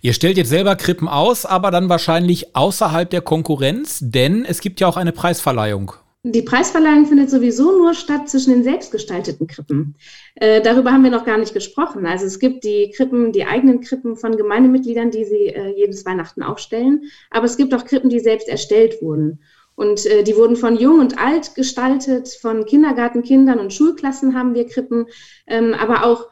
Ihr 0.02 0.14
stellt 0.14 0.38
jetzt 0.38 0.50
selber 0.50 0.76
Krippen 0.76 1.08
aus, 1.08 1.46
aber 1.46 1.72
dann 1.72 1.90
wahrscheinlich 1.90 2.56
außerhalb 2.56 3.10
der 3.10 3.22
Konkurrenz, 3.22 4.00
denn 4.02 4.46
es 4.46 4.62
gibt 4.62 4.80
ja 4.80 4.88
auch 4.88 4.98
eine 4.98 5.12
Preisverleihung. 5.12 5.94
Die 6.26 6.42
Preisverleihung 6.42 7.06
findet 7.06 7.30
sowieso 7.30 7.78
nur 7.78 7.94
statt 7.94 8.30
zwischen 8.30 8.52
den 8.52 8.64
selbstgestalteten 8.64 9.46
Krippen. 9.46 9.96
Äh, 10.36 10.62
darüber 10.62 10.94
haben 10.94 11.04
wir 11.04 11.12
noch 11.12 11.26
gar 11.26 11.38
nicht 11.38 11.54
gesprochen. 11.54 12.06
Also 12.06 12.26
es 12.26 12.40
gibt 12.40 12.64
die 12.64 12.94
Krippen, 12.96 13.34
die 13.34 13.44
eigenen 13.44 13.82
Krippen 13.82 14.16
von 14.16 14.38
Gemeindemitgliedern, 14.38 15.12
die 15.12 15.26
sie 15.26 15.48
äh, 15.48 15.74
jedes 15.76 16.06
Weihnachten 16.06 16.42
aufstellen. 16.42 17.02
Aber 17.30 17.46
es 17.46 17.58
gibt 17.58 17.74
auch 17.74 17.84
Krippen, 17.84 18.10
die 18.10 18.22
selbst 18.22 18.48
erstellt 18.48 19.02
wurden. 19.02 19.40
Und 19.76 20.06
äh, 20.06 20.24
die 20.24 20.38
wurden 20.38 20.56
von 20.56 20.78
jung 20.78 21.00
und 21.00 21.18
alt 21.20 21.56
gestaltet, 21.56 22.30
von 22.30 22.66
Kindergartenkindern 22.66 23.60
und 23.60 23.74
Schulklassen 23.74 24.34
haben 24.34 24.54
wir 24.56 24.66
Krippen, 24.66 25.08
ähm, 25.48 25.74
aber 25.74 26.06
auch 26.06 26.30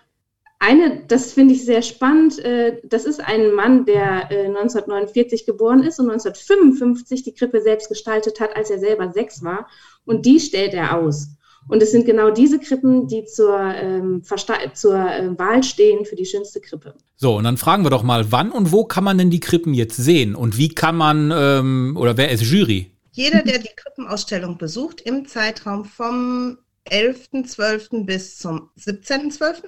eine, 0.61 1.01
das 1.07 1.33
finde 1.33 1.55
ich 1.55 1.65
sehr 1.65 1.81
spannend, 1.81 2.37
äh, 2.37 2.79
das 2.83 3.05
ist 3.05 3.19
ein 3.19 3.53
Mann, 3.55 3.85
der 3.85 4.29
äh, 4.29 4.45
1949 4.45 5.47
geboren 5.47 5.81
ist 5.81 5.99
und 5.99 6.11
1955 6.11 7.23
die 7.23 7.33
Krippe 7.33 7.61
selbst 7.61 7.89
gestaltet 7.89 8.39
hat, 8.39 8.55
als 8.55 8.69
er 8.69 8.77
selber 8.77 9.11
sechs 9.11 9.43
war. 9.43 9.67
Und 10.05 10.27
die 10.27 10.39
stellt 10.39 10.75
er 10.75 10.97
aus. 10.97 11.29
Und 11.67 11.81
es 11.81 11.91
sind 11.91 12.05
genau 12.05 12.29
diese 12.29 12.59
Krippen, 12.59 13.07
die 13.07 13.25
zur, 13.25 13.59
ähm, 13.59 14.23
zur 14.23 14.95
äh, 14.95 15.39
Wahl 15.39 15.63
stehen 15.63 16.05
für 16.05 16.15
die 16.15 16.25
schönste 16.25 16.61
Krippe. 16.61 16.93
So, 17.15 17.37
und 17.37 17.43
dann 17.43 17.57
fragen 17.57 17.83
wir 17.83 17.89
doch 17.89 18.03
mal, 18.03 18.31
wann 18.31 18.51
und 18.51 18.71
wo 18.71 18.83
kann 18.85 19.03
man 19.03 19.17
denn 19.17 19.31
die 19.31 19.39
Krippen 19.39 19.73
jetzt 19.73 19.97
sehen? 19.97 20.35
Und 20.35 20.59
wie 20.59 20.69
kann 20.69 20.95
man, 20.95 21.31
ähm, 21.33 21.97
oder 21.99 22.17
wer 22.17 22.29
ist 22.29 22.43
Jury? 22.43 22.91
Jeder, 23.13 23.41
der 23.41 23.57
die 23.57 23.69
Krippenausstellung 23.75 24.59
besucht, 24.59 25.01
im 25.01 25.27
Zeitraum 25.27 25.85
vom 25.85 26.59
11.12. 26.89 28.05
bis 28.05 28.37
zum 28.37 28.69
17.12. 28.79 29.63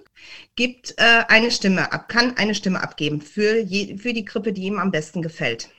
gibt 0.55 0.95
äh, 0.97 1.23
eine 1.27 1.51
Stimme 1.51 1.91
ab, 1.91 2.09
kann 2.09 2.37
eine 2.37 2.55
Stimme 2.55 2.81
abgeben 2.81 3.21
für, 3.21 3.59
je, 3.59 3.97
für 3.97 4.13
die 4.13 4.25
Krippe, 4.25 4.53
die 4.53 4.63
ihm 4.63 4.79
am 4.79 4.91
besten 4.91 5.21
gefällt. 5.21 5.69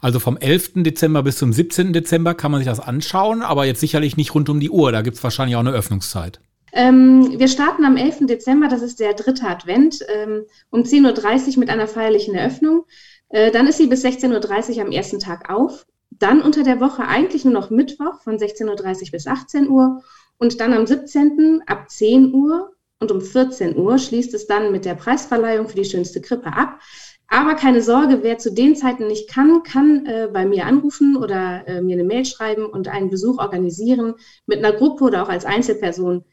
Also 0.00 0.20
vom 0.20 0.36
11. 0.36 0.72
Dezember 0.76 1.22
bis 1.22 1.38
zum 1.38 1.52
17. 1.52 1.92
Dezember 1.92 2.34
kann 2.34 2.52
man 2.52 2.60
sich 2.60 2.68
das 2.68 2.80
anschauen, 2.80 3.42
aber 3.42 3.64
jetzt 3.64 3.80
sicherlich 3.80 4.16
nicht 4.16 4.34
rund 4.34 4.48
um 4.48 4.60
die 4.60 4.70
Uhr. 4.70 4.92
Da 4.92 5.02
gibt 5.02 5.16
es 5.16 5.24
wahrscheinlich 5.24 5.56
auch 5.56 5.60
eine 5.60 5.72
Öffnungszeit. 5.72 6.40
Ähm, 6.72 7.38
wir 7.38 7.48
starten 7.48 7.84
am 7.84 7.96
11. 7.96 8.26
Dezember, 8.26 8.68
das 8.68 8.82
ist 8.82 8.98
der 8.98 9.12
dritte 9.14 9.46
Advent, 9.46 9.98
ähm, 10.08 10.44
um 10.70 10.82
10.30 10.82 11.54
Uhr 11.54 11.58
mit 11.58 11.68
einer 11.68 11.86
feierlichen 11.86 12.34
Eröffnung. 12.34 12.86
Äh, 13.28 13.50
dann 13.50 13.66
ist 13.66 13.78
sie 13.78 13.86
bis 13.86 14.04
16.30 14.04 14.76
Uhr 14.76 14.82
am 14.82 14.92
ersten 14.92 15.18
Tag 15.18 15.50
auf. 15.50 15.86
Dann 16.10 16.40
unter 16.40 16.62
der 16.62 16.80
Woche 16.80 17.02
eigentlich 17.02 17.44
nur 17.44 17.52
noch 17.52 17.70
Mittwoch 17.70 18.20
von 18.22 18.36
16.30 18.38 18.68
Uhr 19.06 19.10
bis 19.10 19.26
18 19.26 19.68
Uhr. 19.68 20.02
Und 20.38 20.60
dann 20.60 20.72
am 20.72 20.86
17. 20.86 21.62
ab 21.66 21.90
10 21.90 22.34
Uhr 22.34 22.72
und 22.98 23.10
um 23.12 23.20
14 23.20 23.76
Uhr 23.76 23.98
schließt 23.98 24.34
es 24.34 24.46
dann 24.46 24.72
mit 24.72 24.84
der 24.84 24.94
Preisverleihung 24.94 25.68
für 25.68 25.76
die 25.76 25.84
schönste 25.84 26.20
Krippe 26.20 26.52
ab. 26.52 26.80
Aber 27.28 27.54
keine 27.54 27.80
Sorge, 27.80 28.18
wer 28.22 28.38
zu 28.38 28.52
den 28.52 28.76
Zeiten 28.76 29.06
nicht 29.06 29.28
kann, 29.28 29.62
kann 29.62 30.04
äh, 30.04 30.28
bei 30.32 30.44
mir 30.44 30.66
anrufen 30.66 31.16
oder 31.16 31.66
äh, 31.66 31.80
mir 31.80 31.94
eine 31.94 32.04
Mail 32.04 32.26
schreiben 32.26 32.66
und 32.66 32.88
einen 32.88 33.08
Besuch 33.08 33.38
organisieren 33.38 34.14
mit 34.46 34.58
einer 34.58 34.72
Gruppe 34.72 35.04
oder 35.04 35.22
auch 35.22 35.28
als 35.28 35.44
Einzelperson. 35.46 36.24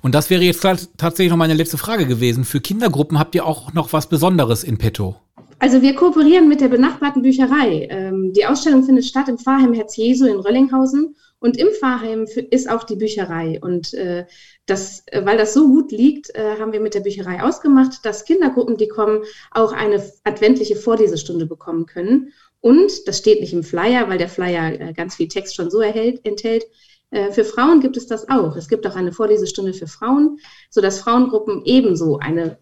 Und 0.00 0.14
das 0.14 0.30
wäre 0.30 0.42
jetzt 0.42 0.64
tats- 0.64 0.88
tatsächlich 0.96 1.30
noch 1.30 1.36
meine 1.36 1.54
letzte 1.54 1.76
Frage 1.76 2.06
gewesen. 2.06 2.44
Für 2.44 2.60
Kindergruppen 2.60 3.18
habt 3.18 3.34
ihr 3.34 3.44
auch 3.44 3.72
noch 3.72 3.92
was 3.92 4.08
Besonderes 4.08 4.64
in 4.64 4.78
petto? 4.78 5.16
Also 5.58 5.82
wir 5.82 5.94
kooperieren 5.94 6.48
mit 6.48 6.60
der 6.60 6.68
benachbarten 6.68 7.22
Bücherei. 7.22 7.88
Ähm, 7.90 8.32
die 8.32 8.46
Ausstellung 8.46 8.84
findet 8.84 9.04
statt 9.06 9.28
im 9.28 9.38
Pfarrheim 9.38 9.72
Herz 9.72 9.96
Jesu 9.96 10.26
in 10.26 10.36
Röllinghausen 10.36 11.16
und 11.44 11.58
im 11.58 11.68
Pfarrheim 11.72 12.26
ist 12.50 12.70
auch 12.70 12.84
die 12.84 12.96
Bücherei. 12.96 13.60
Und 13.60 13.92
äh, 13.92 14.24
das, 14.64 15.02
äh, 15.08 15.26
weil 15.26 15.36
das 15.36 15.52
so 15.52 15.68
gut 15.68 15.92
liegt, 15.92 16.34
äh, 16.34 16.58
haben 16.58 16.72
wir 16.72 16.80
mit 16.80 16.94
der 16.94 17.00
Bücherei 17.00 17.42
ausgemacht, 17.42 18.02
dass 18.02 18.24
Kindergruppen, 18.24 18.78
die 18.78 18.88
kommen, 18.88 19.24
auch 19.50 19.72
eine 19.74 20.02
adventliche 20.24 20.74
Vorlesestunde 20.74 21.44
bekommen 21.44 21.84
können. 21.84 22.32
Und 22.62 23.06
das 23.06 23.18
steht 23.18 23.42
nicht 23.42 23.52
im 23.52 23.62
Flyer, 23.62 24.08
weil 24.08 24.16
der 24.16 24.30
Flyer 24.30 24.80
äh, 24.80 24.94
ganz 24.94 25.16
viel 25.16 25.28
Text 25.28 25.54
schon 25.54 25.70
so 25.70 25.82
erhält, 25.82 26.24
enthält. 26.24 26.64
Äh, 27.10 27.30
Für 27.30 27.44
Frauen 27.44 27.80
gibt 27.80 27.98
es 27.98 28.06
das 28.06 28.30
auch. 28.30 28.56
Es 28.56 28.68
gibt 28.68 28.86
auch 28.86 28.96
eine 28.96 29.12
Vorlesestunde 29.12 29.74
für 29.74 29.86
Frauen, 29.86 30.38
sodass 30.70 31.00
Frauengruppen 31.00 31.60
ebenso 31.66 32.18
eine 32.20 32.56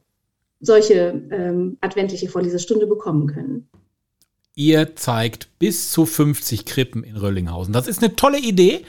solche 0.58 1.22
ähm, 1.30 1.78
adventliche 1.80 2.28
Vorlesestunde 2.28 2.88
bekommen 2.88 3.28
können. 3.28 3.68
Ihr 4.54 4.96
zeigt 4.96 5.58
bis 5.58 5.90
zu 5.90 6.04
50 6.04 6.66
Krippen 6.66 7.04
in 7.04 7.16
Röllinghausen. 7.16 7.72
Das 7.72 7.86
ist 7.86 8.02
eine 8.02 8.16
tolle 8.16 8.38
Idee. 8.38 8.84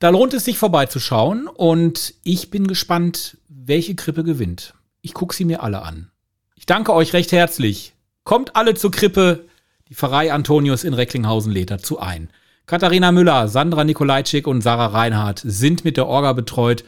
Da 0.00 0.10
lohnt 0.10 0.34
es 0.34 0.44
sich 0.44 0.58
vorbeizuschauen 0.58 1.48
und 1.48 2.14
ich 2.24 2.50
bin 2.50 2.66
gespannt, 2.66 3.36
welche 3.48 3.94
Krippe 3.94 4.24
gewinnt. 4.24 4.74
Ich 5.00 5.14
gucke 5.14 5.34
sie 5.34 5.44
mir 5.44 5.62
alle 5.62 5.82
an. 5.82 6.10
Ich 6.56 6.66
danke 6.66 6.92
euch 6.92 7.12
recht 7.12 7.32
herzlich. 7.32 7.94
Kommt 8.24 8.56
alle 8.56 8.74
zur 8.74 8.90
Krippe. 8.90 9.44
Die 9.88 9.94
Pfarrei 9.94 10.32
Antonius 10.32 10.84
in 10.84 10.94
Recklinghausen 10.94 11.52
lädt 11.52 11.70
dazu 11.70 11.98
ein. 11.98 12.30
Katharina 12.66 13.12
Müller, 13.12 13.48
Sandra 13.48 13.84
Nikolajczyk 13.84 14.46
und 14.46 14.60
Sarah 14.60 14.86
Reinhardt 14.88 15.40
sind 15.44 15.84
mit 15.84 15.96
der 15.96 16.06
Orga 16.06 16.32
betreut 16.34 16.84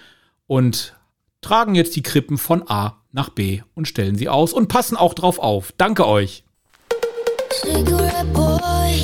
und 0.47 0.95
tragen 1.41 1.75
jetzt 1.75 1.97
die 1.97 2.03
Krippen 2.03 2.37
von 2.37 2.69
A 2.69 3.01
nach 3.13 3.31
B 3.31 3.63
und 3.75 3.89
stellen 3.89 4.17
sie 4.17 4.29
aus 4.29 4.53
und 4.53 4.69
passen 4.69 4.97
auch 4.97 5.15
drauf 5.15 5.39
auf. 5.39 5.73
Danke 5.79 6.07
euch. 6.07 6.45
Cigarette 7.53 8.33
boy, 8.33 9.03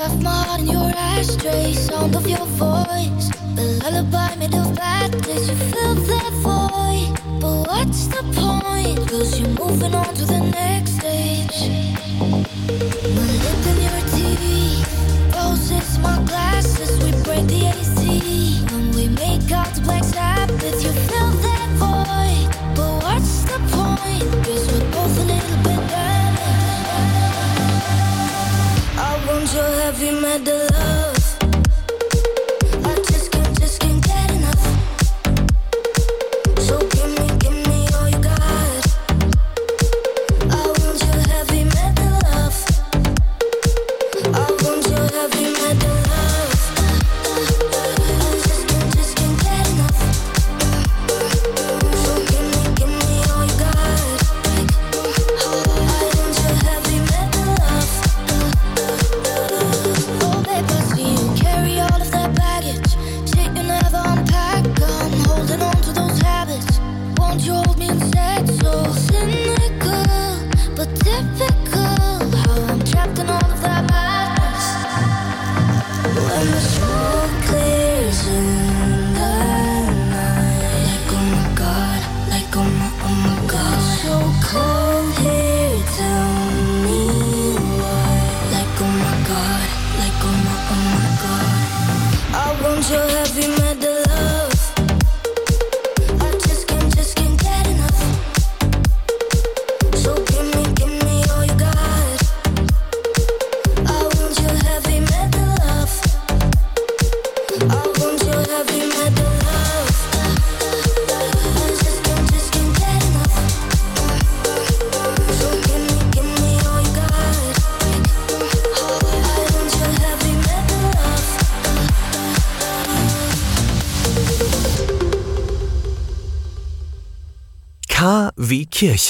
left 0.00 0.22
my 0.22 0.30
heart 0.30 0.60
in 0.60 0.66
your 0.66 0.90
ashtray. 0.96 1.74
Sound 1.74 2.16
of 2.16 2.26
your 2.26 2.46
voice, 2.56 3.28
the 3.54 3.78
lullaby 3.82 4.34
made 4.36 4.54
of 4.54 4.74
bad 4.74 5.10
days. 5.22 5.50
You 5.50 5.56
fill 5.56 5.94
that 5.94 6.32
void, 6.40 7.40
but 7.40 7.68
what's 7.68 8.06
the 8.06 8.22
point? 8.32 9.06
Cause 9.10 9.38
you're 9.38 9.50
moving 9.50 9.94
on 9.94 10.14
to 10.14 10.24
the 10.24 10.40
next 10.40 10.92
stage. 11.00 11.68
My 13.14 13.28
lip 13.44 13.66
in 13.70 13.78
your 13.86 14.00
teeth, 14.14 15.34
roses, 15.36 15.98
my 15.98 16.16
glasses. 16.24 16.92
We 17.04 17.12
break 17.22 17.46
the 17.46 17.66
AC 17.76 18.64
when 18.72 18.90
we 18.92 19.08
make 19.08 19.52
out 19.52 19.74
the 19.74 19.82
black 19.82 20.04
Sabbath. 20.04 20.82
You 20.82 20.92
fill 20.92 21.30
that 21.44 21.68
void, 21.76 22.48
but 22.74 23.02
what's 23.04 23.42
the 23.44 23.58
point? 23.76 24.44
Cause 24.46 24.64
we're 24.72 24.90
both 24.92 25.18
a 25.18 25.24
little 25.24 25.62
bit 25.62 25.92
Don't 29.44 29.54
you 29.54 29.60
have 29.60 30.00
you 30.00 30.20
met 30.20 30.44
the 30.44 30.70
love? 30.72 31.21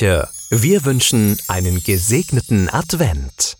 Kirche. 0.02 0.28
Wir 0.50 0.84
wünschen 0.84 1.38
einen 1.46 1.80
gesegneten 1.82 2.68
Advent. 2.68 3.51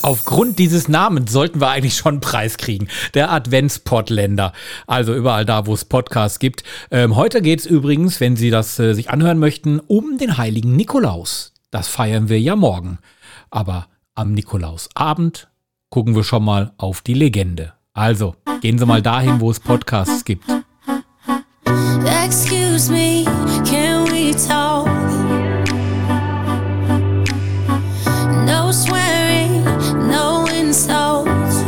Aufgrund 0.03 0.59
dieses 0.59 0.89
Namens 0.89 1.31
sollten 1.31 1.61
wir 1.61 1.69
eigentlich 1.69 1.95
schon 1.95 2.15
einen 2.15 2.21
Preis 2.21 2.57
kriegen. 2.57 2.89
Der 3.15 3.31
Adventspottländer. 3.31 4.53
Also 4.89 5.15
überall 5.15 5.45
da, 5.45 5.67
wo 5.67 5.75
es 5.75 5.85
Podcasts 5.85 6.41
gibt. 6.41 6.65
Ähm, 6.91 7.15
heute 7.15 7.41
geht 7.41 7.61
es 7.61 7.67
übrigens, 7.67 8.19
wenn 8.19 8.35
Sie 8.35 8.51
das 8.51 8.81
äh, 8.81 8.95
sich 8.95 9.11
anhören 9.11 9.39
möchten, 9.39 9.79
um 9.79 10.19
den 10.19 10.39
heiligen 10.39 10.75
Nikolaus. 10.75 11.53
Das 11.71 11.87
feiern 11.87 12.29
wir 12.29 12.41
ja 12.41 12.57
morgen. 12.57 12.99
Aber 13.49 13.87
am 14.17 14.33
Nikolausabend 14.33 15.51
gucken 15.89 16.17
wir 16.17 16.25
schon 16.25 16.45
mal 16.45 16.73
auf 16.79 17.01
die 17.01 17.15
Legende. 17.15 17.74
Also, 17.97 18.35
gehen 18.61 18.77
Sie 18.77 18.85
mal 18.87 19.01
dahin, 19.01 19.41
wo 19.41 19.53
es 19.53 19.61
Podcasts 19.61 20.25
gibt. 20.25 20.45
Excuse 22.25 22.91
me, 22.91 23.25
can 23.65 24.05
we 24.11 24.33
talk? 24.49 24.89
No 28.45 28.73
swearing, 28.73 29.63
no 30.09 30.45
insults. 30.47 31.63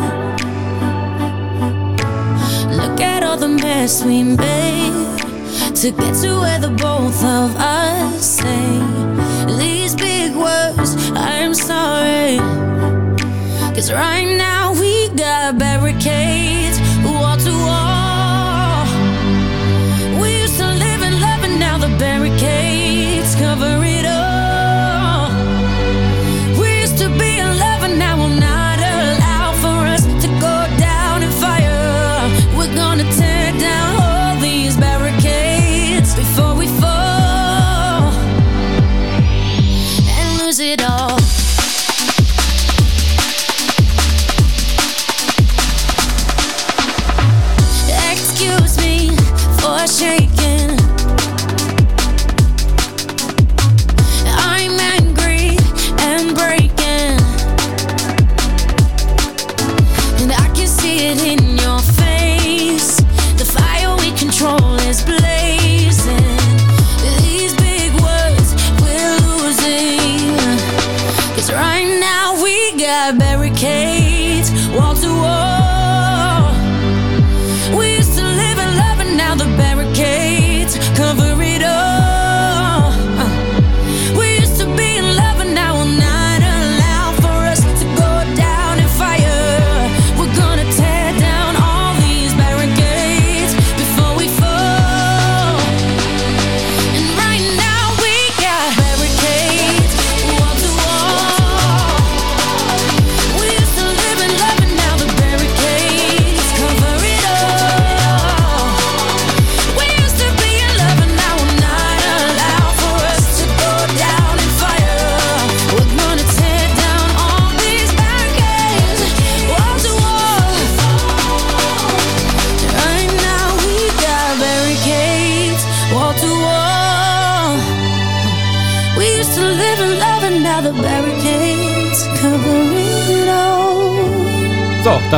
Look 2.72 3.00
at 3.00 3.22
all 3.22 3.36
the 3.38 3.46
mess 3.46 4.02
we 4.04 4.24
made 4.24 4.92
to 5.76 5.92
get 5.92 6.14
to 6.22 6.40
where 6.40 6.58
the 6.58 6.70
both 6.70 7.22
of 7.22 7.54
us 7.56 8.40
say 8.40 8.80
these 9.56 9.94
big 9.94 10.34
words. 10.34 10.96
I'm 11.14 11.54
sorry, 11.54 12.38
cause 13.76 13.92
right 13.92 14.36
now. 14.36 14.55
barricades 21.98 23.34
covering 23.36 23.95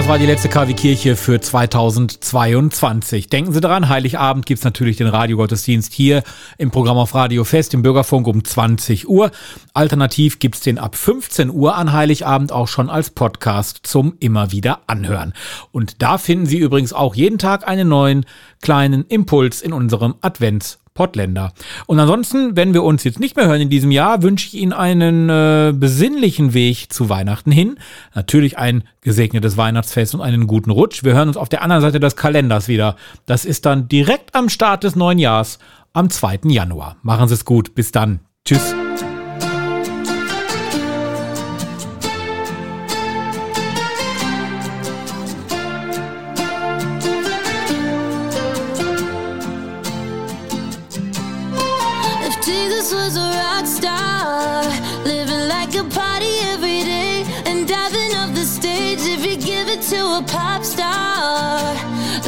Das 0.09 0.15
war 0.15 0.19
die 0.19 0.25
letzte 0.25 0.49
KW-Kirche 0.49 1.17
für 1.17 1.39
2022. 1.39 3.29
Denken 3.29 3.53
Sie 3.53 3.61
daran, 3.61 3.91
Heiligabend 3.91 4.47
gibt 4.47 4.57
es 4.57 4.65
natürlich 4.65 4.97
den 4.97 5.07
Radiogottesdienst 5.07 5.93
hier 5.93 6.23
im 6.57 6.71
Programm 6.71 6.97
auf 6.97 7.15
Radio 7.15 7.45
Fest, 7.45 7.75
im 7.75 7.83
Bürgerfunk 7.83 8.27
um 8.27 8.43
20 8.43 9.07
Uhr. 9.07 9.31
Alternativ 9.75 10.39
gibt 10.39 10.55
es 10.55 10.63
den 10.63 10.79
ab 10.79 10.97
15 10.97 11.51
Uhr 11.51 11.77
an 11.77 11.93
Heiligabend 11.93 12.53
auch 12.53 12.69
schon 12.69 12.89
als 12.89 13.11
Podcast 13.11 13.81
zum 13.83 14.15
immer 14.19 14.51
wieder 14.51 14.81
anhören. 14.87 15.35
Und 15.73 16.01
da 16.01 16.17
finden 16.17 16.47
Sie 16.47 16.57
übrigens 16.57 16.95
auch 16.95 17.15
jeden 17.15 17.37
Tag 17.37 17.69
einen 17.69 17.89
neuen 17.89 18.25
kleinen 18.63 19.05
Impuls 19.09 19.61
in 19.61 19.75
unserem 19.75 20.15
Advents- 20.23 20.79
Pottländer. 20.99 21.53
Und 21.87 22.01
ansonsten, 22.01 22.57
wenn 22.57 22.75
wir 22.75 22.83
uns 22.83 23.05
jetzt 23.05 23.21
nicht 23.21 23.37
mehr 23.37 23.47
hören 23.47 23.61
in 23.61 23.71
diesem 23.71 23.93
Jahr, 23.93 24.25
wünsche 24.25 24.49
ich 24.49 24.55
Ihnen 24.55 24.73
einen 24.73 25.29
äh, 25.29 25.73
besinnlichen 25.73 26.55
Weg 26.55 26.93
zu 26.93 27.09
Weihnachten 27.09 27.53
hin. 27.53 27.79
Natürlich 28.17 28.59
ein 28.59 28.83
gesegnetes 29.01 29.57
Weihnachtsfest 29.57 30.17
und 30.17 30.23
einen 30.23 30.49
guten 30.49 30.73
Rutsch. 30.73 31.05
Wir 31.05 31.15
hören 31.15 31.29
uns 31.29 31.37
auf 31.37 31.49
der 31.49 31.63
anderen 31.63 31.83
Seite 31.83 32.01
des 32.01 32.17
Kalenders 32.17 32.67
wieder. 32.67 32.97
Das 33.27 33.45
ist 33.45 33.65
dann 33.65 33.87
direkt 33.87 34.35
am 34.35 34.49
Start 34.49 34.83
des 34.83 34.97
neuen 34.97 35.21
Jahres 35.21 35.61
am 35.93 36.11
2. 36.11 36.41
Januar. 36.47 36.97
Machen 37.03 37.29
Sie 37.29 37.35
es 37.35 37.45
gut. 37.45 37.77
Bis 37.77 37.93
dann. 37.93 38.19
Tschüss. 38.45 38.75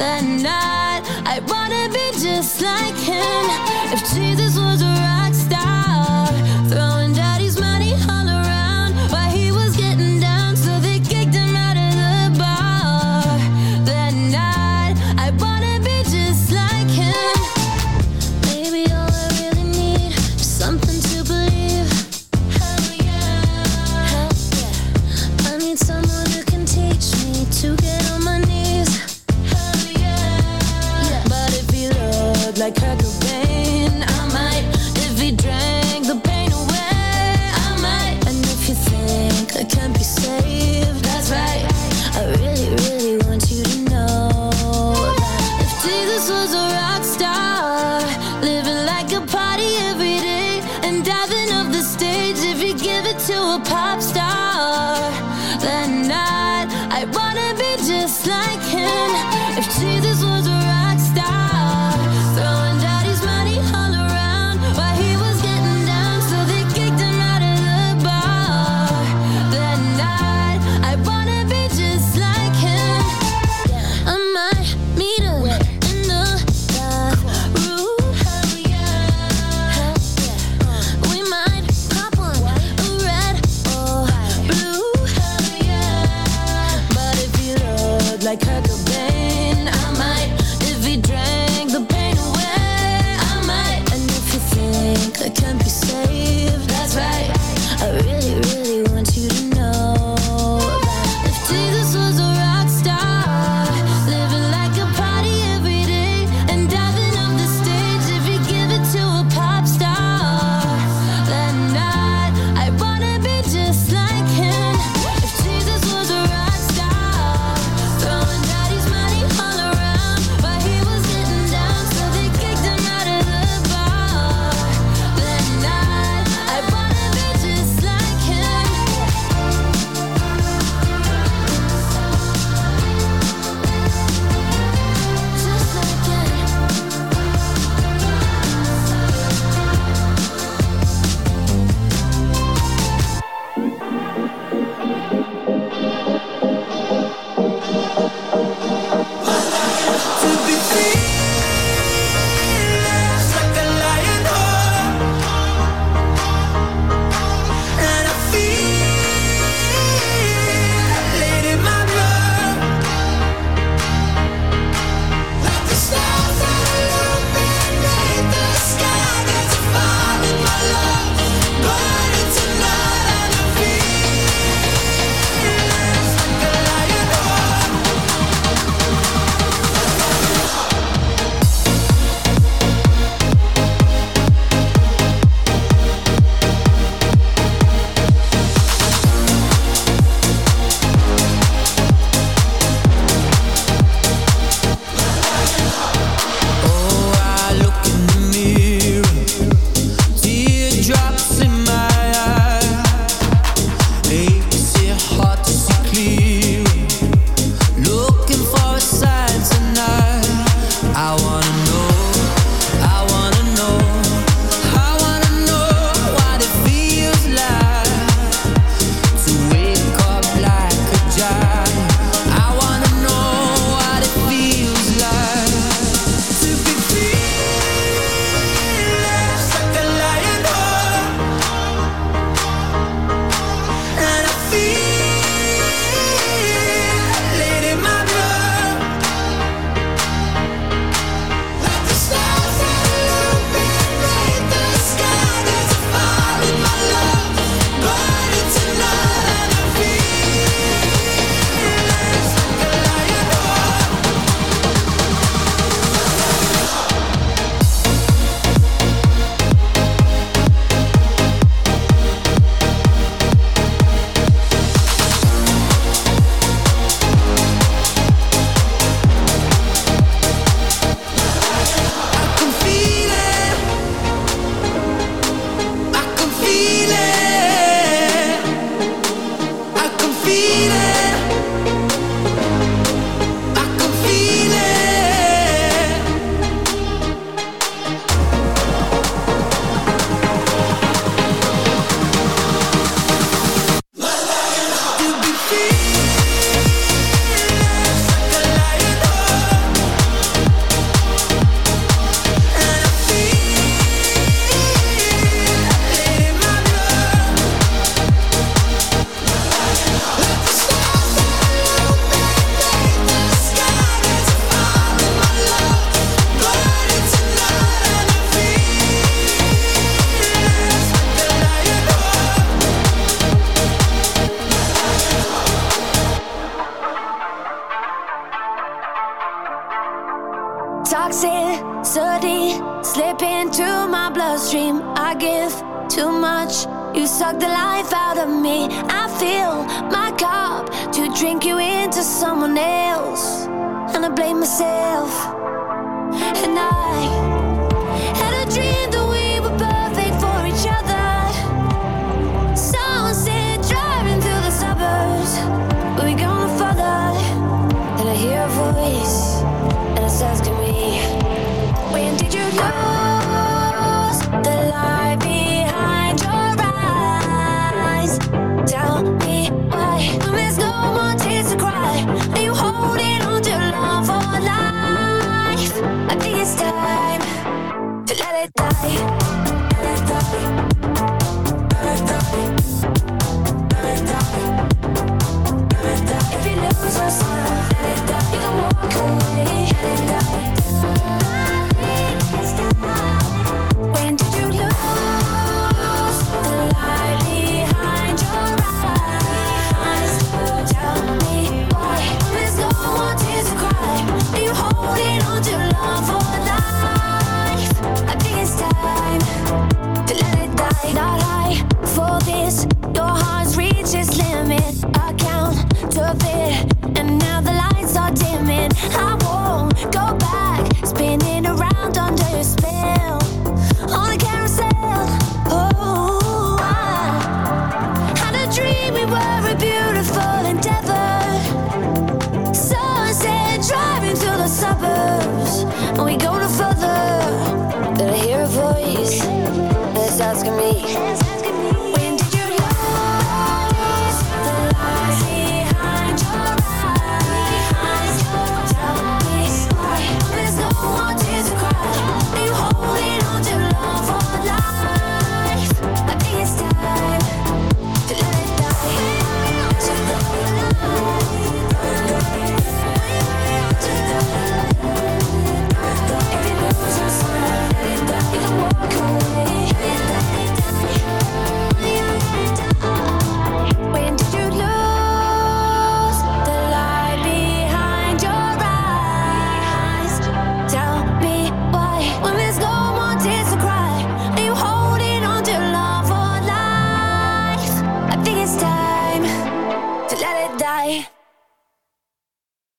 that 0.00 0.24
night. 0.24 1.02
I 1.26 1.40
wanna 1.50 1.92
be 1.92 2.06
just 2.18 2.62
like 2.62 2.96
him. 2.96 3.44
If 3.92 4.00
Jesus 4.14 4.56
was 4.56 4.82
right. 4.82 5.29